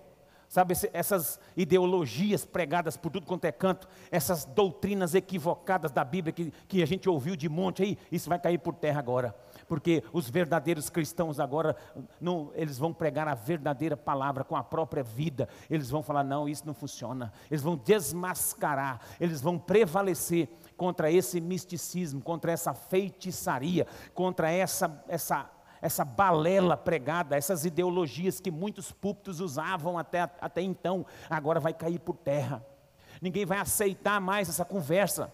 sabe, 0.51 0.73
essas 0.91 1.39
ideologias 1.55 2.43
pregadas 2.43 2.97
por 2.97 3.09
tudo 3.09 3.25
quanto 3.25 3.45
é 3.45 3.53
canto, 3.53 3.87
essas 4.11 4.43
doutrinas 4.43 5.15
equivocadas 5.15 5.93
da 5.93 6.03
Bíblia 6.03 6.33
que, 6.33 6.51
que 6.67 6.83
a 6.83 6.85
gente 6.85 7.07
ouviu 7.07 7.37
de 7.37 7.47
monte 7.47 7.81
aí, 7.81 7.97
isso 8.11 8.27
vai 8.27 8.37
cair 8.37 8.57
por 8.57 8.75
terra 8.75 8.99
agora, 8.99 9.33
porque 9.65 10.03
os 10.11 10.29
verdadeiros 10.29 10.89
cristãos 10.89 11.39
agora, 11.39 11.77
não, 12.19 12.51
eles 12.53 12.77
vão 12.77 12.91
pregar 12.91 13.29
a 13.29 13.33
verdadeira 13.33 13.95
palavra 13.95 14.43
com 14.43 14.57
a 14.57 14.61
própria 14.63 15.01
vida, 15.01 15.47
eles 15.69 15.89
vão 15.89 16.03
falar: 16.03 16.25
não, 16.25 16.49
isso 16.49 16.67
não 16.67 16.73
funciona, 16.73 17.31
eles 17.49 17.63
vão 17.63 17.77
desmascarar, 17.77 18.99
eles 19.21 19.39
vão 19.39 19.57
prevalecer 19.57 20.49
contra 20.75 21.09
esse 21.09 21.39
misticismo, 21.39 22.21
contra 22.21 22.51
essa 22.51 22.73
feitiçaria, 22.73 23.87
contra 24.13 24.51
essa, 24.51 25.01
essa, 25.07 25.49
essa 25.81 26.05
balela 26.05 26.77
pregada, 26.77 27.35
essas 27.35 27.65
ideologias 27.65 28.39
que 28.39 28.51
muitos 28.51 28.91
púlpitos 28.91 29.39
usavam 29.39 29.97
até, 29.97 30.21
até 30.39 30.61
então, 30.61 31.05
agora 31.29 31.59
vai 31.59 31.73
cair 31.73 31.99
por 31.99 32.15
terra. 32.15 32.63
Ninguém 33.21 33.45
vai 33.45 33.57
aceitar 33.57 34.21
mais 34.21 34.47
essa 34.47 34.63
conversa. 34.63 35.33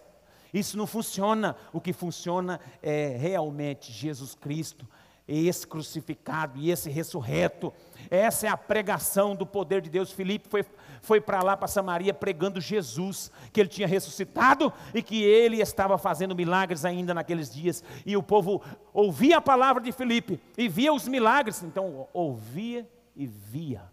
Isso 0.53 0.77
não 0.77 0.87
funciona. 0.87 1.55
O 1.73 1.81
que 1.81 1.91
funciona 1.91 2.59
é 2.81 3.15
realmente 3.17 3.91
Jesus 3.91 4.33
Cristo, 4.33 4.87
esse 5.27 5.67
crucificado 5.67 6.57
e 6.57 6.71
esse 6.71 6.89
ressurreto. 6.89 7.73
Essa 8.09 8.47
é 8.47 8.49
a 8.49 8.55
pregação 8.55 9.35
do 9.35 9.45
poder 9.45 9.81
de 9.81 9.89
Deus. 9.89 10.11
Filipe 10.11 10.47
foi, 10.47 10.65
foi 11.01 11.19
para 11.19 11.43
lá, 11.43 11.57
para 11.57 11.67
Samaria, 11.67 12.13
pregando 12.13 12.61
Jesus, 12.61 13.29
que 13.51 13.59
ele 13.59 13.69
tinha 13.69 13.87
ressuscitado 13.87 14.71
e 14.93 15.03
que 15.03 15.21
ele 15.21 15.61
estava 15.61 15.97
fazendo 15.97 16.35
milagres 16.35 16.85
ainda 16.85 17.13
naqueles 17.13 17.53
dias. 17.53 17.83
E 18.05 18.15
o 18.15 18.23
povo 18.23 18.61
ouvia 18.93 19.37
a 19.37 19.41
palavra 19.41 19.83
de 19.83 19.91
Filipe 19.91 20.39
e 20.57 20.69
via 20.69 20.93
os 20.93 21.07
milagres. 21.07 21.61
Então, 21.61 22.07
ouvia 22.13 22.89
e 23.15 23.27
via. 23.27 23.83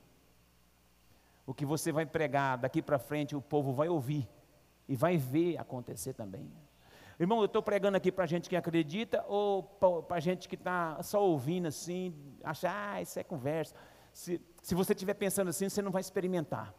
O 1.47 1.53
que 1.53 1.67
você 1.67 1.91
vai 1.91 2.07
pregar 2.07 2.57
daqui 2.57 2.81
para 2.81 2.99
frente, 2.99 3.35
o 3.35 3.43
povo 3.43 3.73
vai 3.73 3.89
ouvir 3.89 4.29
e 4.89 4.95
vai 4.95 5.17
ver 5.17 5.59
acontecer 5.59 6.15
também. 6.15 6.51
Irmão, 7.19 7.39
eu 7.39 7.45
estou 7.45 7.63
pregando 7.63 7.97
aqui 7.97 8.11
para 8.11 8.27
gente 8.27 8.49
que 8.49 8.57
acredita 8.57 9.25
ou 9.29 9.63
para 9.63 10.19
gente 10.21 10.49
que 10.49 10.57
está 10.57 11.01
só 11.03 11.23
ouvindo 11.25 11.69
assim, 11.69 12.15
achar, 12.43 12.95
ah, 12.95 13.03
isso 13.03 13.19
é 13.19 13.23
conversa. 13.23 13.75
Se, 14.13 14.41
se 14.63 14.75
você 14.75 14.93
estiver 14.93 15.15
pensando 15.15 15.49
assim, 15.49 15.69
você 15.69 15.81
não 15.81 15.93
vai 15.93 16.01
experimentar. 16.01 16.75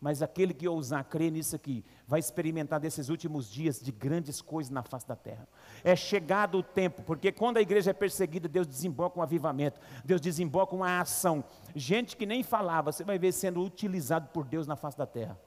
Mas 0.00 0.22
aquele 0.22 0.54
que 0.54 0.68
ousar 0.68 1.04
crer 1.04 1.32
nisso 1.32 1.56
aqui, 1.56 1.84
vai 2.06 2.20
experimentar 2.20 2.78
desses 2.78 3.08
últimos 3.08 3.50
dias 3.50 3.80
de 3.80 3.90
grandes 3.90 4.40
coisas 4.40 4.70
na 4.70 4.82
face 4.82 5.06
da 5.08 5.16
terra. 5.16 5.48
É 5.82 5.96
chegado 5.96 6.58
o 6.58 6.62
tempo, 6.62 7.02
porque 7.02 7.32
quando 7.32 7.56
a 7.56 7.60
igreja 7.60 7.90
é 7.90 7.94
perseguida, 7.94 8.46
Deus 8.46 8.66
desemboca 8.66 9.18
um 9.18 9.22
avivamento, 9.22 9.80
Deus 10.04 10.20
desemboca 10.20 10.74
uma 10.74 11.00
ação. 11.00 11.44
Gente 11.74 12.16
que 12.16 12.26
nem 12.26 12.42
falava, 12.42 12.92
você 12.92 13.02
vai 13.02 13.18
ver 13.18 13.32
sendo 13.32 13.60
utilizado 13.60 14.28
por 14.28 14.44
Deus 14.44 14.66
na 14.66 14.76
face 14.76 14.96
da 14.96 15.06
terra. 15.06 15.38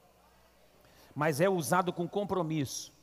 Mas 1.16 1.40
é 1.40 1.50
usado 1.50 1.94
com 1.94 2.08
compromisso, 2.08 2.94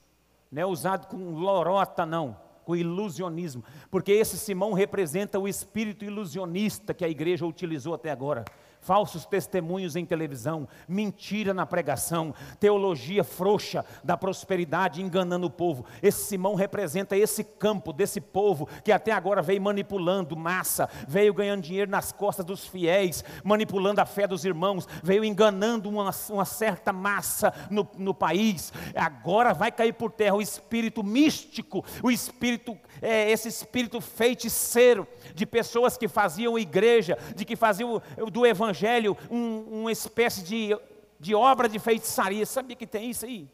não 0.51 0.63
é 0.63 0.67
usado 0.67 1.07
com 1.07 1.35
lorota, 1.35 2.05
não 2.07 2.37
o 2.69 2.77
ilusionismo, 2.77 3.65
porque 3.91 4.13
esse 4.13 4.37
Simão 4.37 4.75
representa 4.75 5.39
o 5.39 5.49
espírito 5.49 6.05
ilusionista 6.05 6.93
que 6.93 7.03
a 7.03 7.09
igreja 7.09 7.47
utilizou 7.47 7.95
até 7.95 8.11
agora 8.11 8.45
falsos 8.81 9.25
testemunhos 9.27 9.97
em 9.97 10.05
televisão, 10.05 10.69
mentira 10.87 11.53
na 11.53 11.67
pregação, 11.67 12.35
teologia 12.59 13.23
frouxa 13.25 13.85
da 14.03 14.17
prosperidade 14.17 15.03
enganando 15.03 15.47
o 15.47 15.51
povo. 15.51 15.85
Esse 16.03 16.25
Simão 16.25 16.55
representa 16.55 17.17
esse 17.17 17.45
campo 17.45 17.93
desse 17.93 18.21
povo 18.21 18.69
que 18.83 18.93
até 18.93 19.13
agora 19.13 19.43
veio 19.43 19.61
manipulando 19.61 20.37
massa, 20.37 20.89
veio 21.07 21.35
ganhando 21.35 21.63
dinheiro 21.63 21.91
nas 21.91 22.13
costas 22.13 22.45
dos 22.45 22.67
fiéis, 22.67 23.25
manipulando 23.45 24.01
a 24.01 24.07
fé 24.07 24.27
dos 24.27 24.45
irmãos, 24.45 24.87
veio 25.03 25.25
enganando 25.25 25.89
uma, 25.89 26.11
uma 26.31 26.45
certa 26.45 26.93
massa 26.93 27.53
no, 27.71 27.89
no 27.97 28.15
país. 28.15 28.73
Agora 28.95 29.53
vai 29.53 29.71
cair 29.71 29.93
por 29.93 30.11
terra 30.11 30.37
o 30.37 30.43
espírito 30.43 31.03
místico, 31.03 31.85
o 32.03 32.11
espírito, 32.11 32.77
é, 33.01 33.31
esse 33.31 33.49
espírito 33.49 34.01
feiticeiro 34.01 35.07
de 35.35 35.47
pessoas 35.47 35.97
que 35.97 36.09
faziam 36.09 36.59
igreja, 36.59 37.19
de 37.35 37.45
que 37.45 37.57
faziam 37.57 38.03
do 38.33 38.47
evangelho 38.47 39.17
um, 39.31 39.81
uma 39.81 39.93
espécie 39.93 40.43
de, 40.43 40.71
de 41.19 41.35
obra 41.35 41.69
de 41.69 41.79
feitiçaria. 41.79 42.45
Sabia 42.47 42.77
que 42.77 42.87
tem 42.87 43.11
isso 43.11 43.25
aí? 43.25 43.49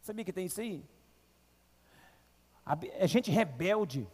Sabia 0.00 0.24
que 0.24 0.32
tem 0.32 0.46
isso 0.46 0.60
aí? 0.60 0.84
É 2.98 3.06
gente 3.06 3.30
rebelde. 3.30 4.08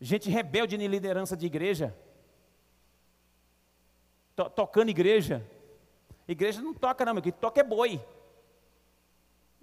Gente 0.00 0.28
rebelde 0.28 0.76
em 0.76 0.86
liderança 0.86 1.36
de 1.36 1.46
igreja. 1.46 1.96
To, 4.36 4.50
tocando 4.50 4.90
igreja. 4.90 5.46
Igreja 6.26 6.60
não 6.60 6.74
toca 6.74 7.04
não, 7.04 7.14
meu 7.14 7.22
que 7.22 7.32
toca 7.32 7.60
é 7.60 7.64
boi. 7.64 8.00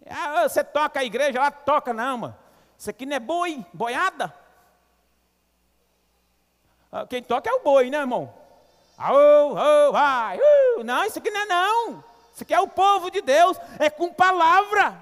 Ah, 0.10 0.48
você 0.48 0.64
toca 0.64 1.00
a 1.00 1.04
igreja, 1.04 1.38
ela 1.38 1.52
toca 1.52 1.94
não, 1.94 2.18
mano. 2.18 2.38
Isso 2.78 2.90
aqui 2.90 3.06
não 3.06 3.16
é 3.16 3.20
boi, 3.20 3.66
boiada. 3.74 4.36
Ah, 6.92 7.06
quem 7.06 7.24
toca 7.24 7.50
é 7.50 7.54
o 7.54 7.62
boi, 7.62 7.90
né, 7.90 8.00
irmão? 8.00 8.34
Oh, 9.00 9.54
oh, 9.54 9.96
ai, 9.96 10.40
uh. 10.40 10.84
Não, 10.84 11.06
isso 11.06 11.20
aqui 11.20 11.30
não 11.30 11.42
é 11.42 11.46
não. 11.46 12.04
Isso 12.34 12.44
aqui 12.44 12.54
é 12.54 12.60
o 12.60 12.68
povo 12.68 13.10
de 13.10 13.22
Deus, 13.22 13.58
é 13.80 13.90
com 13.90 14.14
palavra. 14.14 15.00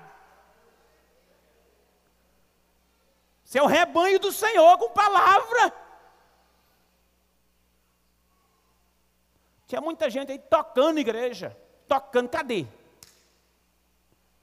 Isso 3.44 3.58
é 3.58 3.64
o 3.64 3.66
rebanho 3.66 4.20
do 4.20 4.32
Senhor 4.32 4.78
com 4.78 4.90
palavra. 4.92 5.74
Tinha 9.66 9.82
muita 9.82 10.10
gente 10.10 10.32
aí 10.32 10.40
tocando 10.40 11.00
igreja. 11.00 11.58
Tocando, 11.88 12.30
cadê? 12.30 12.68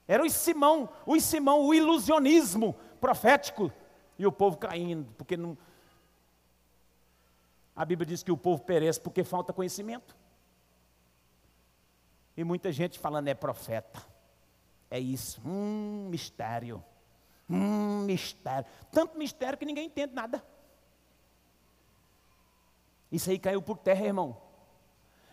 Era 0.07 0.23
o 0.23 0.29
Simão, 0.29 0.89
o 1.05 1.19
Simão, 1.19 1.61
o 1.65 1.73
ilusionismo 1.73 2.75
profético. 3.01 3.71
E 4.17 4.25
o 4.25 4.31
povo 4.31 4.57
caindo, 4.57 5.13
porque 5.15 5.37
não, 5.37 5.55
a 7.77 7.85
Bíblia 7.85 8.07
diz 8.07 8.23
que 8.23 8.31
o 8.31 8.37
povo 8.37 8.63
perece 8.63 8.99
porque 8.99 9.23
falta 9.23 9.53
conhecimento. 9.53 10.17
E 12.35 12.43
muita 12.43 12.71
gente 12.71 12.97
falando 12.97 13.27
é 13.27 13.35
profeta. 13.35 14.03
É 14.89 14.99
isso. 14.99 15.39
Hum, 15.45 16.07
mistério. 16.09 16.83
Hum, 17.47 18.03
mistério. 18.03 18.67
Tanto 18.91 19.15
mistério 19.15 19.59
que 19.59 19.65
ninguém 19.65 19.85
entende 19.85 20.11
nada. 20.11 20.43
Isso 23.11 23.29
aí 23.29 23.37
caiu 23.37 23.61
por 23.61 23.77
terra, 23.77 24.07
irmão. 24.07 24.35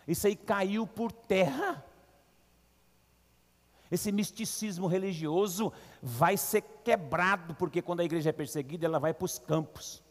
Isso 0.07 0.27
aí 0.27 0.35
caiu 0.35 0.85
por 0.85 1.11
terra. 1.11 1.83
Esse 3.91 4.11
misticismo 4.11 4.87
religioso 4.87 5.71
vai 6.01 6.37
ser 6.37 6.61
quebrado, 6.83 7.55
porque 7.55 7.81
quando 7.81 7.99
a 7.99 8.03
igreja 8.03 8.29
é 8.29 8.33
perseguida, 8.33 8.85
ela 8.85 8.99
vai 8.99 9.13
para 9.13 9.25
os 9.25 9.37
campos 9.37 10.03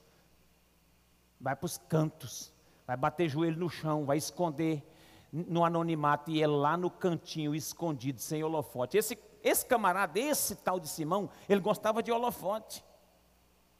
vai 1.44 1.54
para 1.54 1.66
os 1.66 1.76
cantos, 1.76 2.50
vai 2.87 2.96
bater 2.96 3.28
joelho 3.28 3.58
no 3.58 3.68
chão, 3.68 4.06
vai 4.06 4.16
esconder 4.16 4.82
no 5.30 5.62
anonimato 5.62 6.30
e 6.30 6.42
é 6.42 6.46
lá 6.46 6.74
no 6.74 6.88
cantinho, 6.88 7.54
escondido, 7.54 8.18
sem 8.18 8.42
holofote. 8.42 8.96
Esse, 8.96 9.18
esse 9.42 9.66
camarada, 9.66 10.18
esse 10.18 10.56
tal 10.56 10.80
de 10.80 10.88
Simão, 10.88 11.28
ele 11.46 11.60
gostava 11.60 12.02
de 12.02 12.10
holofote. 12.10 12.82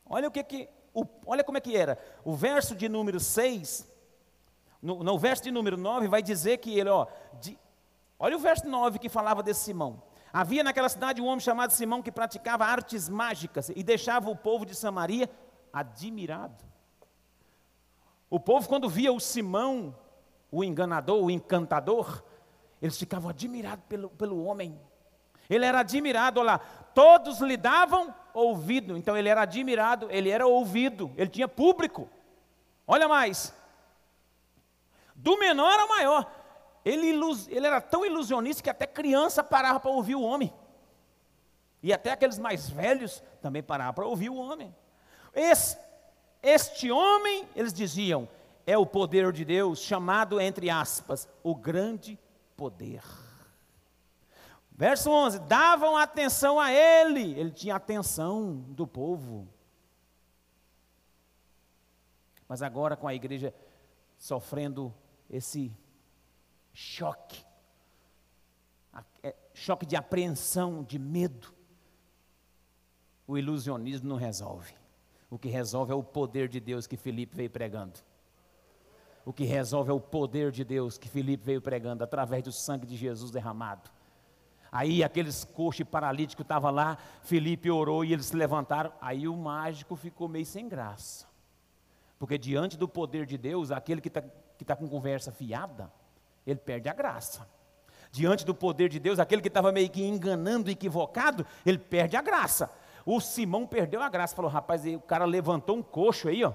Olha 0.05 0.29
o 0.29 0.31
que 0.31 0.45
que, 0.45 0.69
o, 0.93 1.07
olha 1.25 1.43
como 1.43 1.57
é 1.57 1.61
que 1.61 1.75
era. 1.75 1.99
O 2.23 2.35
verso 2.35 2.75
de 2.75 2.87
número 2.87 3.19
6, 3.19 3.89
no, 4.83 5.03
no 5.03 5.19
verso 5.19 5.45
de 5.45 5.51
número 5.51 5.79
9, 5.79 6.07
vai 6.07 6.23
dizer 6.23 6.59
que 6.59 6.79
ele, 6.79 6.91
ó, 6.91 7.07
de, 7.41 7.59
olha 8.19 8.37
o 8.37 8.41
verso 8.41 8.69
9 8.69 8.99
que 8.99 9.09
falava 9.09 9.43
desse 9.43 9.61
Simão. 9.61 10.03
Havia 10.33 10.65
naquela 10.65 10.89
cidade 10.89 11.23
um 11.23 11.27
homem 11.27 11.41
chamado 11.41 11.71
Simão 11.71 12.03
que 12.03 12.11
praticava 12.11 12.65
artes 12.65 13.09
mágicas 13.09 13.69
e 13.69 13.83
deixava 13.83 14.29
o 14.29 14.37
povo 14.37 14.67
de 14.67 14.75
Samaria 14.75 15.31
admirado. 15.73 16.65
O 18.29 18.41
povo, 18.41 18.69
quando 18.69 18.89
via 18.89 19.13
o 19.13 19.21
Simão, 19.21 19.97
o 20.51 20.65
enganador, 20.65 21.23
o 21.23 21.31
encantador, 21.31 22.25
eles 22.83 22.99
ficavam 22.99 23.31
admirados 23.31 23.85
pelo, 23.89 24.11
pelo 24.11 24.45
homem. 24.45 24.79
Ele 25.49 25.65
era 25.65 25.81
admirado, 25.81 26.41
olha 26.41 26.53
lá, 26.53 26.59
todos 26.59 27.41
lhe 27.41 27.57
davam 27.57 28.15
ouvido, 28.33 28.97
então 28.97 29.17
ele 29.17 29.29
era 29.29 29.43
admirado, 29.43 30.09
ele 30.11 30.31
era 30.31 30.47
ouvido, 30.47 31.13
ele 31.17 31.31
tinha 31.31 31.47
público. 31.47 32.09
Olha 32.87 33.09
mais, 33.09 33.55
do 35.15 35.39
menor 35.39 35.79
ao 35.79 35.89
maior, 35.89 36.31
ele, 36.85 37.07
ilus, 37.09 37.49
ele 37.49 37.67
era 37.67 37.81
tão 37.81 38.05
ilusionista 38.05 38.63
que 38.63 38.71
até 38.71 38.87
criança 38.87 39.43
parava 39.43 39.81
para 39.81 39.91
ouvir 39.91 40.15
o 40.15 40.23
homem. 40.23 40.53
E 41.83 41.93
até 41.93 42.13
aqueles 42.13 42.39
mais 42.39 42.69
velhos 42.69 43.23
também 43.41 43.63
paravam 43.63 43.95
para 43.95 44.07
ouvir 44.07 44.31
o 44.31 44.37
homem. 44.37 44.75
Esse, 45.33 45.79
este 46.43 46.91
homem, 46.91 47.49
eles 47.57 47.73
diziam, 47.73 48.29
é 48.67 48.77
o 48.77 48.87
poder 48.87 49.33
de 49.33 49.45
Deus, 49.45 49.81
chamado, 49.81 50.41
entre 50.41 50.71
aspas, 50.71 51.29
o 51.43 51.55
grande 51.55 52.19
poder. 52.57 53.03
Verso 54.71 55.11
11: 55.11 55.39
davam 55.41 55.97
atenção 55.97 56.59
a 56.59 56.73
ele, 56.73 57.39
ele 57.39 57.51
tinha 57.51 57.77
atenção 57.77 58.57
do 58.69 58.87
povo. 58.87 59.49
Mas 62.49 62.63
agora, 62.63 62.97
com 62.97 63.09
a 63.09 63.15
igreja 63.15 63.55
sofrendo 64.19 64.95
esse 65.31 65.73
choque, 66.75 67.43
é, 69.23 69.35
choque 69.55 69.87
de 69.87 69.97
apreensão, 69.97 70.83
de 70.83 70.99
medo, 70.99 71.55
o 73.27 73.39
ilusionismo 73.39 74.09
não 74.09 74.17
resolve. 74.17 74.75
O 75.31 75.39
que 75.39 75.49
resolve 75.49 75.93
é 75.93 75.95
o 75.95 76.03
poder 76.03 76.49
de 76.49 76.61
Deus 76.61 76.87
que 76.87 76.97
Felipe 76.97 77.35
veio 77.35 77.49
pregando. 77.49 77.99
O 79.25 79.33
que 79.33 79.45
resolve 79.45 79.91
é 79.91 79.95
o 79.95 80.01
poder 80.01 80.51
de 80.53 80.65
Deus 80.65 80.99
que 80.99 81.09
Felipe 81.09 81.45
veio 81.45 81.63
pregando 81.63 82.05
através 82.05 82.43
do 82.43 82.53
sangue 82.53 82.87
de 82.87 82.97
Jesus 82.97 83.31
derramado. 83.31 83.91
Aí 84.71 85.03
aqueles 85.03 85.45
coxos 85.45 85.81
e 85.81 85.85
paralíticos 85.85 86.45
estavam 86.45 86.71
lá, 86.71 86.99
Felipe 87.23 87.71
orou 87.71 88.05
e 88.05 88.13
eles 88.13 88.27
se 88.27 88.37
levantaram. 88.37 88.93
Aí 89.01 89.27
o 89.27 89.37
mágico 89.37 89.97
ficou 89.97 90.29
meio 90.29 90.45
sem 90.45 90.69
graça. 90.69 91.27
Porque 92.19 92.37
diante 92.37 92.77
do 92.77 92.89
poder 92.89 93.25
de 93.25 93.39
Deus, 93.39 93.71
aquele 93.71 94.01
que 94.01 94.09
está 94.09 94.23
tá 94.67 94.77
com 94.77 94.89
conversa 94.89 95.33
fiada, 95.33 95.91
ele 96.47 96.59
perde 96.59 96.89
a 96.89 96.93
graça. 96.93 97.49
Diante 98.11 98.45
do 98.45 98.55
poder 98.55 98.89
de 98.89 99.01
Deus, 99.01 99.19
aquele 99.19 99.43
que 99.43 99.49
estava 99.49 99.73
meio 99.73 99.91
que 99.91 100.05
enganando, 100.05 100.71
equivocado, 100.71 101.45
ele 101.67 101.79
perde 101.79 102.17
a 102.17 102.23
graça. 102.23 102.71
O 103.05 103.21
Simão 103.21 103.67
perdeu 103.67 104.01
a 104.01 104.09
graça, 104.09 104.37
falou: 104.37 104.51
rapaz, 104.51 104.85
o 104.87 105.01
cara 105.01 105.25
levantou 105.25 105.77
um 105.77 105.83
coxo 105.83 106.29
aí, 106.29 106.45
ó. 106.45 106.53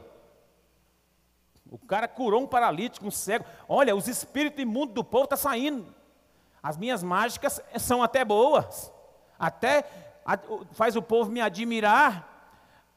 O 1.70 1.78
cara 1.78 2.08
curou 2.08 2.42
um 2.42 2.48
paralítico, 2.48 3.06
um 3.06 3.12
cego. 3.12 3.46
Olha, 3.68 3.96
os 3.96 4.08
espíritos 4.08 4.62
imundos 4.62 4.96
do 4.96 5.04
povo 5.04 5.26
estão 5.26 5.38
tá 5.38 5.44
saindo. 5.44 5.94
As 6.64 6.78
minhas 6.78 7.04
mágicas 7.04 7.62
são 7.78 8.02
até 8.02 8.26
boas. 8.26 8.92
Até 9.38 9.86
faz 10.72 10.96
o 10.96 11.02
povo 11.02 11.32
me 11.32 11.42
admirar. 11.42 12.28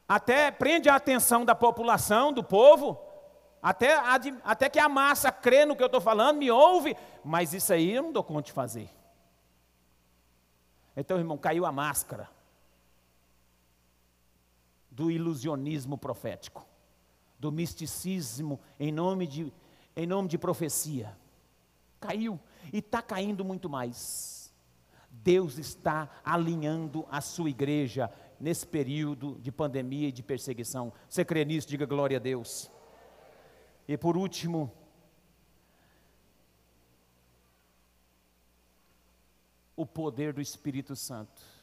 Até 0.07 0.49
prende 0.51 0.89
a 0.89 0.95
atenção 0.95 1.45
da 1.45 1.53
população, 1.53 2.33
do 2.33 2.43
povo. 2.43 2.99
Até, 3.63 3.95
até 4.43 4.69
que 4.69 4.77
a 4.77 4.89
massa 4.89 5.31
crê 5.31 5.65
no 5.65 5.75
que 5.75 5.81
eu 5.81 5.87
estou 5.87 6.01
falando, 6.01 6.37
me 6.37 6.51
ouve. 6.51 6.95
Mas 7.23 7.53
isso 7.53 7.71
aí 7.71 7.93
eu 7.93 8.03
não 8.03 8.11
dou 8.11 8.23
conta 8.23 8.43
de 8.43 8.51
fazer. 8.51 8.89
Então, 10.95 11.17
irmão, 11.17 11.37
caiu 11.37 11.65
a 11.65 11.71
máscara 11.71 12.29
do 14.91 15.09
ilusionismo 15.09 15.97
profético 15.97 16.67
do 17.43 17.51
misticismo 17.51 18.57
em 18.79 18.89
nome 18.89 19.27
de, 19.27 19.53
em 19.97 20.07
nome 20.07 20.29
de 20.29 20.37
profecia. 20.37 21.13
Caiu 21.99 22.39
e 22.71 22.77
está 22.77 23.01
caindo 23.01 23.43
muito 23.43 23.69
mais. 23.69 24.53
Deus 25.09 25.57
está 25.57 26.09
alinhando 26.23 27.05
a 27.11 27.19
sua 27.19 27.49
igreja 27.49 28.09
nesse 28.39 28.65
período 28.65 29.37
de 29.41 29.51
pandemia 29.51 30.07
e 30.07 30.11
de 30.11 30.23
perseguição. 30.23 30.93
Você 31.09 31.25
crê 31.25 31.43
nisso? 31.43 31.67
Diga 31.67 31.85
glória 31.85 32.15
a 32.15 32.19
Deus. 32.19 32.71
E 33.87 33.97
por 33.97 34.15
último, 34.15 34.71
o 39.75 39.85
poder 39.85 40.33
do 40.33 40.41
Espírito 40.41 40.95
Santo. 40.95 41.53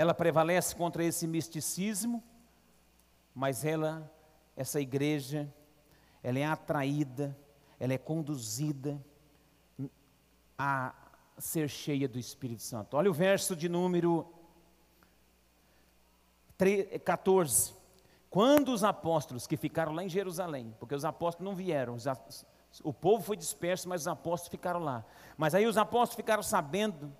ela 0.00 0.14
prevalece 0.14 0.74
contra 0.74 1.04
esse 1.04 1.26
misticismo, 1.26 2.24
mas 3.34 3.66
ela, 3.66 4.10
essa 4.56 4.80
igreja, 4.80 5.52
ela 6.22 6.38
é 6.38 6.44
atraída, 6.46 7.36
ela 7.78 7.92
é 7.92 7.98
conduzida 7.98 8.98
a 10.58 10.94
ser 11.36 11.68
cheia 11.68 12.08
do 12.08 12.18
Espírito 12.18 12.62
Santo. 12.62 12.96
Olha 12.96 13.10
o 13.10 13.14
verso 13.14 13.54
de 13.54 13.68
número 13.68 14.26
14. 17.04 17.74
Quando 18.30 18.72
os 18.72 18.84
apóstolos 18.84 19.46
que 19.46 19.56
ficaram 19.56 19.92
lá 19.92 20.04
em 20.04 20.08
Jerusalém, 20.08 20.74
porque 20.78 20.94
os 20.94 21.04
apóstolos 21.04 21.50
não 21.50 21.56
vieram, 21.56 21.96
o 22.82 22.92
povo 22.92 23.22
foi 23.22 23.36
disperso, 23.36 23.88
mas 23.88 24.02
os 24.02 24.08
apóstolos 24.08 24.50
ficaram 24.50 24.80
lá. 24.80 25.04
Mas 25.36 25.54
aí 25.54 25.66
os 25.66 25.76
apóstolos 25.76 26.14
ficaram 26.14 26.42
sabendo 26.42 27.12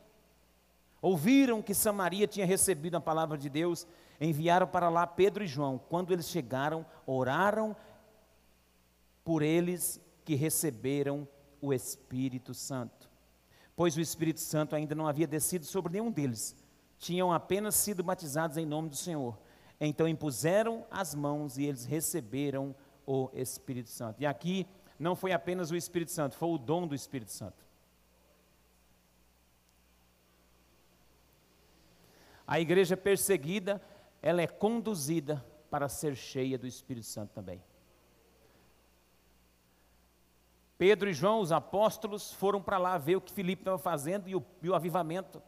Ouviram 1.03 1.62
que 1.62 1.75
Samaria 1.75 2.27
tinha 2.27 2.44
recebido 2.44 2.96
a 2.96 3.01
palavra 3.01 3.38
de 3.38 3.49
Deus, 3.49 3.87
enviaram 4.20 4.66
para 4.66 4.90
lá 4.90 5.07
Pedro 5.07 5.42
e 5.42 5.46
João. 5.46 5.81
Quando 5.88 6.12
eles 6.12 6.29
chegaram, 6.29 6.85
oraram 7.07 7.75
por 9.25 9.42
eles 9.42 10.01
que 10.25 10.35
receberam 10.35 11.27
o 11.61 11.73
Espírito 11.73 12.53
Santo. 12.53 13.09
Pois 13.75 13.96
o 13.96 14.01
Espírito 14.01 14.40
Santo 14.40 14.77
ainda 14.77 14.94
não 14.94 15.07
havia 15.07 15.27
descido 15.27 15.64
sobre 15.64 15.92
nenhum 15.92 16.11
deles, 16.11 16.55
tinham 16.99 17.33
apenas 17.33 17.77
sido 17.77 18.03
batizados 18.03 18.59
em 18.59 18.66
nome 18.66 18.90
do 18.90 18.96
Senhor. 18.96 19.38
Então 19.81 20.07
impuseram 20.07 20.87
as 20.90 21.14
mãos 21.14 21.57
e 21.57 21.64
eles 21.64 21.87
receberam 21.87 22.75
o 23.07 23.31
Espírito 23.33 23.88
Santo. 23.88 24.21
E 24.21 24.27
aqui 24.27 24.66
não 24.99 25.16
foi 25.16 25.33
apenas 25.33 25.71
o 25.71 25.77
Espírito 25.77 26.11
Santo, 26.11 26.37
foi 26.37 26.51
o 26.51 26.59
dom 26.59 26.87
do 26.87 26.95
Espírito 26.95 27.33
Santo. 27.33 27.64
A 32.47 32.61
igreja 32.61 32.97
perseguida, 32.97 33.81
ela 34.21 34.43
é 34.43 34.47
conduzida 34.47 35.45
para 35.71 35.88
ser 35.88 36.14
cheia 36.16 36.59
do 36.59 36.66
Espírito 36.66 37.07
Santo 37.07 37.31
também. 37.33 37.62
Pedro 40.77 41.09
e 41.09 41.12
João, 41.12 41.40
os 41.40 41.53
apóstolos, 41.53 42.33
foram 42.33 42.61
para 42.61 42.77
lá 42.77 42.99
ver 42.99 43.16
o 43.16 43.21
que 43.21 43.33
Filipe 43.33 43.62
estava 43.62 43.79
fazendo 43.79 44.29
e 44.29 44.35
o, 44.35 44.45
e 44.62 44.69
o 44.69 44.75
avivamento. 44.75 45.40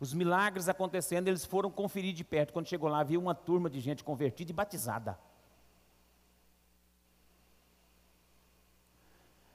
Os 0.00 0.12
milagres 0.12 0.68
acontecendo, 0.68 1.28
eles 1.28 1.44
foram 1.44 1.70
conferir 1.70 2.12
de 2.12 2.24
perto. 2.24 2.52
Quando 2.52 2.68
chegou 2.68 2.88
lá, 2.88 3.02
viu 3.02 3.20
uma 3.20 3.34
turma 3.34 3.70
de 3.70 3.80
gente 3.80 4.02
convertida 4.02 4.50
e 4.50 4.54
batizada. 4.54 5.18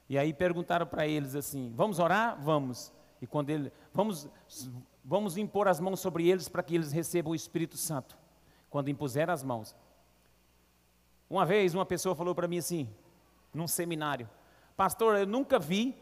E 0.08 0.18
aí 0.18 0.34
perguntaram 0.34 0.88
para 0.88 1.06
eles 1.06 1.36
assim: 1.36 1.72
Vamos 1.76 2.00
orar? 2.00 2.42
Vamos. 2.42 2.92
E 3.22 3.28
quando 3.28 3.50
ele, 3.50 3.72
vamos, 3.94 4.28
vamos 5.04 5.38
impor 5.38 5.68
as 5.68 5.80
mãos 5.80 6.00
sobre 6.00 6.28
eles 6.28 6.48
para 6.48 6.64
que 6.64 6.74
eles 6.74 6.92
recebam 6.92 7.32
o 7.32 7.36
Espírito 7.36 7.78
Santo. 7.78 8.18
Quando 8.70 8.90
impuseram 8.90 9.34
as 9.34 9.44
mãos. 9.44 9.76
Uma 11.30 11.46
vez 11.46 11.76
uma 11.76 11.86
pessoa 11.86 12.16
falou 12.16 12.34
para 12.34 12.48
mim 12.48 12.58
assim, 12.58 12.90
num 13.54 13.68
seminário: 13.68 14.28
Pastor, 14.76 15.18
eu 15.18 15.28
nunca 15.28 15.60
vi 15.60 15.96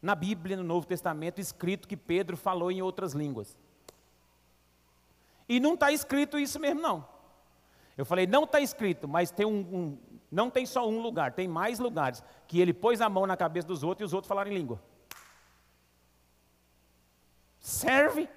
na 0.00 0.14
Bíblia, 0.14 0.56
no 0.56 0.62
Novo 0.62 0.86
Testamento, 0.86 1.40
escrito 1.40 1.88
que 1.88 1.96
Pedro 1.96 2.36
falou 2.36 2.70
em 2.70 2.82
outras 2.82 3.12
línguas. 3.12 3.56
E 5.48 5.58
não 5.58 5.74
está 5.74 5.90
escrito 5.90 6.38
isso 6.38 6.60
mesmo, 6.60 6.80
não. 6.80 7.06
Eu 7.96 8.04
falei, 8.04 8.26
não 8.26 8.44
está 8.44 8.60
escrito, 8.60 9.08
mas 9.08 9.30
tem 9.30 9.46
um, 9.46 9.58
um, 9.60 9.98
não 10.30 10.50
tem 10.50 10.64
só 10.64 10.88
um 10.88 11.00
lugar, 11.00 11.32
tem 11.32 11.48
mais 11.48 11.78
lugares 11.78 12.22
que 12.46 12.60
ele 12.60 12.72
pôs 12.72 13.00
a 13.00 13.08
mão 13.08 13.26
na 13.26 13.36
cabeça 13.36 13.66
dos 13.66 13.82
outros 13.82 14.02
e 14.02 14.06
os 14.06 14.14
outros 14.14 14.28
falaram 14.28 14.50
em 14.50 14.54
língua 14.54 14.80
serve. 17.68 18.28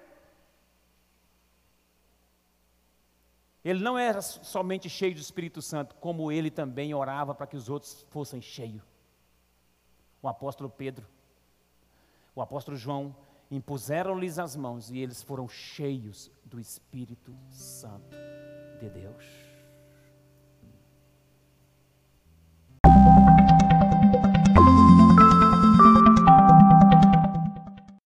Ele 3.64 3.80
não 3.80 3.98
era 3.98 4.22
somente 4.22 4.90
cheio 4.90 5.14
do 5.14 5.22
Espírito 5.22 5.62
Santo, 5.62 5.96
como 5.96 6.32
ele 6.32 6.50
também 6.50 6.94
orava 6.94 7.34
para 7.34 7.46
que 7.46 7.56
os 7.56 7.70
outros 7.70 8.06
fossem 8.10 8.42
cheios. 8.42 8.82
O 10.22 10.28
apóstolo 10.28 10.70
Pedro, 10.70 11.08
o 12.36 12.42
apóstolo 12.42 12.78
João, 12.78 13.16
impuseram-lhes 13.50 14.40
as 14.40 14.56
mãos 14.56 14.90
e 14.90 15.00
eles 15.00 15.22
foram 15.22 15.48
cheios 15.48 16.32
do 16.46 16.60
Espírito 16.60 17.36
Santo 17.50 18.16
de 18.80 18.90
Deus. 18.90 19.26